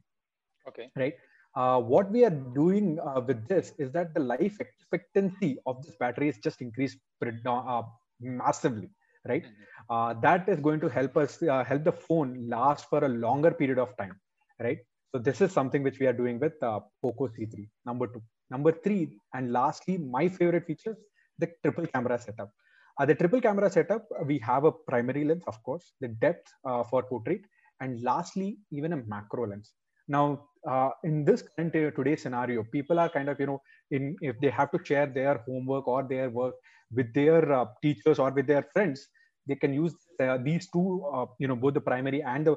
Okay. 0.67 0.89
right? 0.95 1.13
Uh, 1.55 1.79
what 1.79 2.11
we 2.11 2.23
are 2.23 2.37
doing 2.55 2.99
uh, 2.99 3.21
with 3.25 3.47
this 3.47 3.73
is 3.79 3.91
that 3.91 4.13
the 4.13 4.19
life 4.19 4.59
expectancy 4.59 5.57
of 5.65 5.83
this 5.83 5.95
battery 5.99 6.29
is 6.29 6.37
just 6.37 6.61
increased 6.61 6.97
uh, 7.45 7.81
massively, 8.21 8.89
right? 9.27 9.45
Uh, 9.89 10.13
that 10.21 10.47
is 10.47 10.59
going 10.59 10.79
to 10.79 10.87
help 10.87 11.17
us 11.17 11.41
uh, 11.43 11.63
help 11.63 11.83
the 11.83 11.91
phone 11.91 12.47
last 12.47 12.89
for 12.89 13.03
a 13.03 13.09
longer 13.09 13.51
period 13.51 13.79
of 13.79 13.95
time, 13.97 14.19
right? 14.59 14.77
So 15.11 15.19
this 15.19 15.41
is 15.41 15.51
something 15.51 15.81
which 15.81 15.99
we 15.99 16.05
are 16.05 16.13
doing 16.13 16.39
with 16.39 16.53
uh, 16.61 16.81
Poco 17.01 17.27
C3. 17.27 17.67
Number 17.85 18.05
two, 18.07 18.21
number 18.51 18.71
three, 18.71 19.17
and 19.33 19.51
lastly, 19.51 19.97
my 19.97 20.29
favorite 20.29 20.67
features: 20.67 20.97
the 21.39 21.49
triple 21.63 21.87
camera 21.87 22.19
setup. 22.19 22.51
Uh, 22.99 23.05
the 23.05 23.15
triple 23.15 23.41
camera 23.41 23.69
setup, 23.69 24.05
we 24.25 24.37
have 24.39 24.65
a 24.65 24.71
primary 24.71 25.23
lens, 25.23 25.43
of 25.47 25.61
course, 25.63 25.93
the 26.01 26.09
depth 26.09 26.51
uh, 26.65 26.83
for 26.83 27.01
portrait, 27.03 27.41
and 27.79 28.01
lastly, 28.03 28.59
even 28.71 28.93
a 28.93 28.97
macro 28.97 29.47
lens. 29.47 29.71
Now, 30.09 30.48
uh, 30.69 30.91
in 31.03 31.25
this 31.25 31.41
current 31.41 31.75
uh, 31.75 31.91
today's 31.91 32.21
scenario, 32.21 32.63
people 32.71 32.99
are 32.99 33.09
kind 33.09 33.29
of, 33.29 33.39
you 33.39 33.47
know, 33.47 33.61
in 33.91 34.15
if 34.21 34.39
they 34.39 34.49
have 34.49 34.71
to 34.71 34.79
share 34.83 35.07
their 35.07 35.35
homework 35.47 35.87
or 35.87 36.03
their 36.03 36.29
work 36.29 36.55
with 36.93 37.13
their 37.13 37.51
uh, 37.51 37.65
teachers 37.81 38.19
or 38.19 38.29
with 38.31 38.47
their 38.47 38.65
friends, 38.73 39.07
they 39.47 39.55
can 39.55 39.73
use 39.73 39.95
uh, 40.21 40.37
these 40.37 40.69
two, 40.71 41.03
uh, 41.13 41.25
you 41.39 41.47
know, 41.47 41.55
both 41.55 41.73
the 41.73 41.81
primary 41.81 42.21
and 42.21 42.45
the 42.45 42.55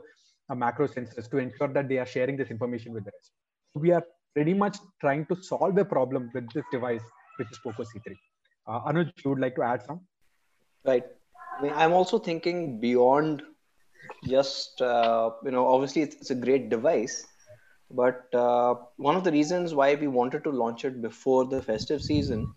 uh, 0.50 0.54
macro 0.54 0.86
sensors 0.86 1.30
to 1.30 1.38
ensure 1.38 1.68
that 1.68 1.88
they 1.88 1.98
are 1.98 2.06
sharing 2.06 2.36
this 2.36 2.50
information 2.50 2.92
with 2.92 3.04
the 3.04 3.12
rest. 3.16 3.32
We 3.74 3.92
are 3.92 4.04
pretty 4.34 4.54
much 4.54 4.76
trying 5.00 5.26
to 5.26 5.36
solve 5.42 5.78
a 5.78 5.84
problem 5.84 6.30
with 6.34 6.52
this 6.52 6.64
device, 6.70 7.02
which 7.38 7.50
is 7.50 7.58
Poco 7.64 7.82
C3. 7.82 8.14
Uh, 8.66 8.80
Anuj, 8.92 9.10
you 9.24 9.30
would 9.30 9.40
like 9.40 9.54
to 9.56 9.62
add 9.62 9.82
some? 9.82 10.00
Right. 10.84 11.04
I 11.58 11.62
mean, 11.62 11.72
I'm 11.74 11.92
also 11.92 12.18
thinking 12.18 12.80
beyond 12.80 13.42
just, 14.24 14.80
you 14.80 15.50
know, 15.50 15.66
obviously 15.66 16.02
it's, 16.02 16.16
it's 16.16 16.30
a 16.30 16.34
great 16.34 16.68
device, 16.68 17.26
but 17.92 18.34
uh, 18.34 18.74
one 18.96 19.16
of 19.16 19.24
the 19.24 19.32
reasons 19.32 19.74
why 19.74 19.94
we 19.94 20.08
wanted 20.08 20.44
to 20.44 20.50
launch 20.50 20.84
it 20.84 21.00
before 21.02 21.44
the 21.46 21.62
festive 21.62 22.02
season 22.02 22.54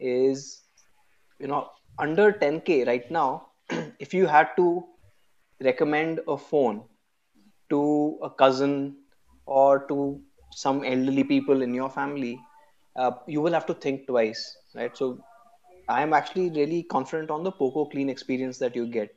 is, 0.00 0.62
you 1.40 1.48
know, 1.48 1.70
under 1.98 2.32
10K 2.32 2.84
right 2.84 3.10
now, 3.10 3.48
if 3.98 4.14
you 4.14 4.26
had 4.26 4.48
to 4.56 4.84
recommend 5.60 6.20
a 6.28 6.36
phone 6.38 6.82
to 7.70 8.18
a 8.22 8.30
cousin 8.30 8.96
or 9.46 9.86
to 9.88 10.20
some 10.50 10.84
elderly 10.84 11.24
people 11.24 11.62
in 11.62 11.74
your 11.74 11.90
family, 11.90 12.38
uh, 12.96 13.12
you 13.26 13.40
will 13.40 13.52
have 13.52 13.66
to 13.66 13.74
think 13.74 14.06
twice, 14.06 14.56
right? 14.74 14.96
So 14.96 15.18
I'm 15.88 16.12
actually 16.14 16.50
really 16.50 16.82
confident 16.84 17.30
on 17.30 17.44
the 17.44 17.52
Poco 17.52 17.86
Clean 17.86 18.08
experience 18.08 18.58
that 18.58 18.76
you 18.76 18.86
get. 18.86 19.10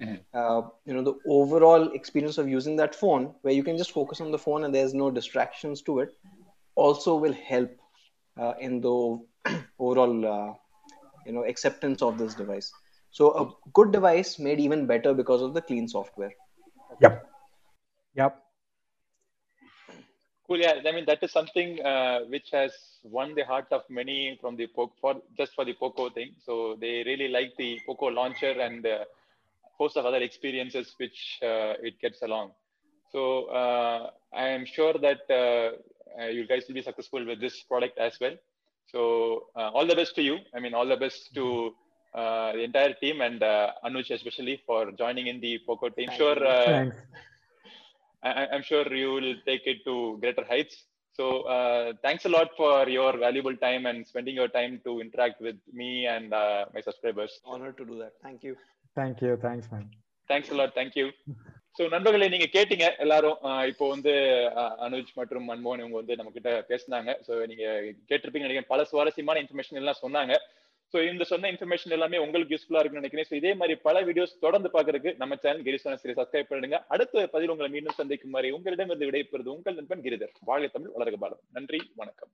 Mhm. 0.00 0.24
Uh, 0.32 0.62
you 0.84 0.94
know, 0.94 1.02
the 1.02 1.14
overall 1.26 1.90
experience 1.92 2.38
of 2.38 2.48
using 2.48 2.76
that 2.76 2.94
phone, 2.94 3.34
where 3.42 3.54
you 3.54 3.62
can 3.64 3.76
just 3.76 3.92
focus 3.92 4.20
on 4.20 4.30
the 4.30 4.38
phone 4.38 4.64
and 4.64 4.74
there's 4.74 4.94
no 4.94 5.10
distractions 5.10 5.82
to 5.82 6.00
it, 6.00 6.10
also 6.74 7.16
will 7.16 7.32
help 7.32 7.70
uh, 8.38 8.54
in 8.60 8.80
the 8.80 9.18
overall, 9.78 10.26
uh, 10.26 10.54
you 11.26 11.32
know, 11.32 11.44
acceptance 11.44 12.02
of 12.02 12.18
this 12.18 12.34
device. 12.34 12.72
So 13.10 13.32
a 13.32 13.70
good 13.72 13.92
device 13.92 14.38
made 14.38 14.60
even 14.60 14.86
better 14.86 15.14
because 15.14 15.42
of 15.42 15.54
the 15.54 15.62
clean 15.62 15.88
software. 15.88 16.32
Yep. 17.00 17.26
Yep. 18.14 18.42
Cool. 20.46 20.58
Yeah. 20.60 20.80
I 20.86 20.92
mean, 20.92 21.04
that 21.06 21.22
is 21.22 21.32
something 21.32 21.84
uh, 21.84 22.20
which 22.28 22.50
has 22.52 22.72
won 23.02 23.34
the 23.34 23.44
heart 23.44 23.66
of 23.70 23.82
many 23.88 24.36
from 24.40 24.56
the 24.56 24.66
Poco 24.66 24.92
for 25.00 25.14
just 25.36 25.54
for 25.54 25.64
the 25.64 25.74
Poco 25.74 26.08
thing. 26.10 26.34
So 26.44 26.76
they 26.80 27.02
really 27.04 27.28
like 27.28 27.56
the 27.56 27.80
Poco 27.86 28.06
launcher 28.06 28.50
and 28.60 28.84
a 28.86 29.06
host 29.78 29.96
of 29.96 30.04
other 30.04 30.18
experiences 30.18 30.94
which 30.98 31.38
uh, 31.42 31.74
it 31.88 32.00
gets 32.00 32.22
along. 32.22 32.52
So 33.12 33.44
uh, 33.46 34.10
I 34.34 34.48
am 34.48 34.64
sure 34.66 34.94
that 34.94 35.22
uh, 35.30 36.26
you 36.26 36.46
guys 36.46 36.64
will 36.68 36.74
be 36.74 36.82
successful 36.82 37.24
with 37.24 37.40
this 37.40 37.62
product 37.62 37.98
as 37.98 38.18
well. 38.20 38.36
So 38.86 39.46
uh, 39.56 39.70
all 39.74 39.86
the 39.86 39.94
best 39.94 40.14
to 40.16 40.22
you. 40.22 40.38
I 40.54 40.60
mean, 40.60 40.74
all 40.74 40.86
the 40.86 40.96
best 40.96 41.34
to 41.34 41.74
uh, 42.14 42.52
the 42.52 42.62
entire 42.62 42.94
team 42.94 43.20
and 43.20 43.42
uh, 43.42 43.72
Anuj 43.84 44.10
especially 44.10 44.60
for 44.66 44.92
joining 44.92 45.26
in 45.26 45.40
the 45.40 45.58
Poco 45.66 45.88
team. 45.88 46.08
Thank 46.08 46.18
Sure, 46.18 46.46
uh, 46.46 46.64
Thanks. 46.64 46.96
I, 48.22 48.46
I'm 48.52 48.62
sure 48.62 48.92
you 48.94 49.12
will 49.12 49.34
take 49.46 49.66
it 49.66 49.84
to 49.84 50.18
greater 50.20 50.44
heights. 50.44 50.84
So 51.12 51.42
uh, 51.42 51.94
thanks 52.02 52.24
a 52.26 52.28
lot 52.28 52.50
for 52.56 52.88
your 52.88 53.16
valuable 53.18 53.56
time 53.56 53.86
and 53.86 54.06
spending 54.06 54.36
your 54.36 54.48
time 54.48 54.80
to 54.84 55.00
interact 55.00 55.40
with 55.40 55.56
me 55.72 56.06
and 56.06 56.32
uh, 56.32 56.66
my 56.72 56.80
subscribers. 56.80 57.40
Honored 57.44 57.76
to 57.78 57.84
do 57.84 57.98
that. 57.98 58.12
Thank 58.22 58.44
you. 58.44 58.56
Thank 58.98 59.22
you 59.26 59.32
thanks 59.46 59.70
man. 59.74 59.84
Thanks 60.30 60.52
a lot 60.54 60.74
thank you 60.78 61.06
so 61.76 61.84
நண்பர்களை 61.92 62.26
நீங்க 62.32 62.46
கேட்டீங்க. 62.54 62.86
எல்லாரும் 63.02 63.36
இப்போ 63.70 63.84
வந்து 63.92 64.12
அனுஜ் 64.86 65.10
மற்றும் 65.18 65.44
மன்மோகன் 65.50 65.82
இவங்க 65.82 65.96
வந்து 66.00 66.14
நம்ம 66.20 66.30
கிட்ட 66.36 66.50
பேசினாங்க. 66.70 67.10
ஸோ 67.26 67.32
நீங்க 67.50 67.64
கேட்டிருப்பீங்க 68.08 68.46
நினைக்கிறேன். 68.46 68.72
பல 68.72 68.84
சுவாரஸ்யமான 68.90 69.40
இன்ஃபர்மேஷன் 69.42 69.80
எல்லாம் 69.80 70.00
சொன்னாங்க. 70.04 70.34
ஸோ 70.92 70.98
இந்த 71.10 71.24
சொன்ன 71.30 71.48
இன்ஃபர்மேஷன் 71.52 71.94
எல்லாமே 71.96 72.22
உங்களுக்கு 72.24 72.54
யூஸ்ஃபுல்லா 72.54 72.80
இருக்குன்னு 72.82 73.02
நினைக்கிறேன். 73.02 73.28
ஸோ 73.30 73.34
இதே 73.40 73.52
மாதிரி 73.60 73.74
பல 73.88 74.02
வீடியோஸ் 74.08 74.32
தொடர்ந்து 74.44 74.70
பாக்குறதுக்கு 74.76 75.12
நம்ம 75.22 75.38
சேனல் 75.44 75.66
கிரிசோன 75.66 75.98
சரி 76.04 76.16
சப்ஸ்கிரைப் 76.20 76.52
பண்ணுங்க. 76.52 76.78
அடுத்த 76.96 77.26
பதில் 77.34 77.52
உங்களை 77.54 77.70
மீண்டும் 77.76 77.98
சந்திக்கும் 78.00 78.34
மாதிரி 78.36 78.54
உங்களிடமிருந்து 78.58 79.10
விடைபெறுவது 79.10 79.54
உங்கள் 79.56 79.78
நண்பன் 79.80 80.04
கிரிதர். 80.06 80.34
வாழ்க 80.50 80.72
தமிழ் 80.76 80.96
வளர்க 80.96 81.18
பாலம் 81.24 81.44
நன்றி 81.58 81.82
வணக்கம். 82.02 82.32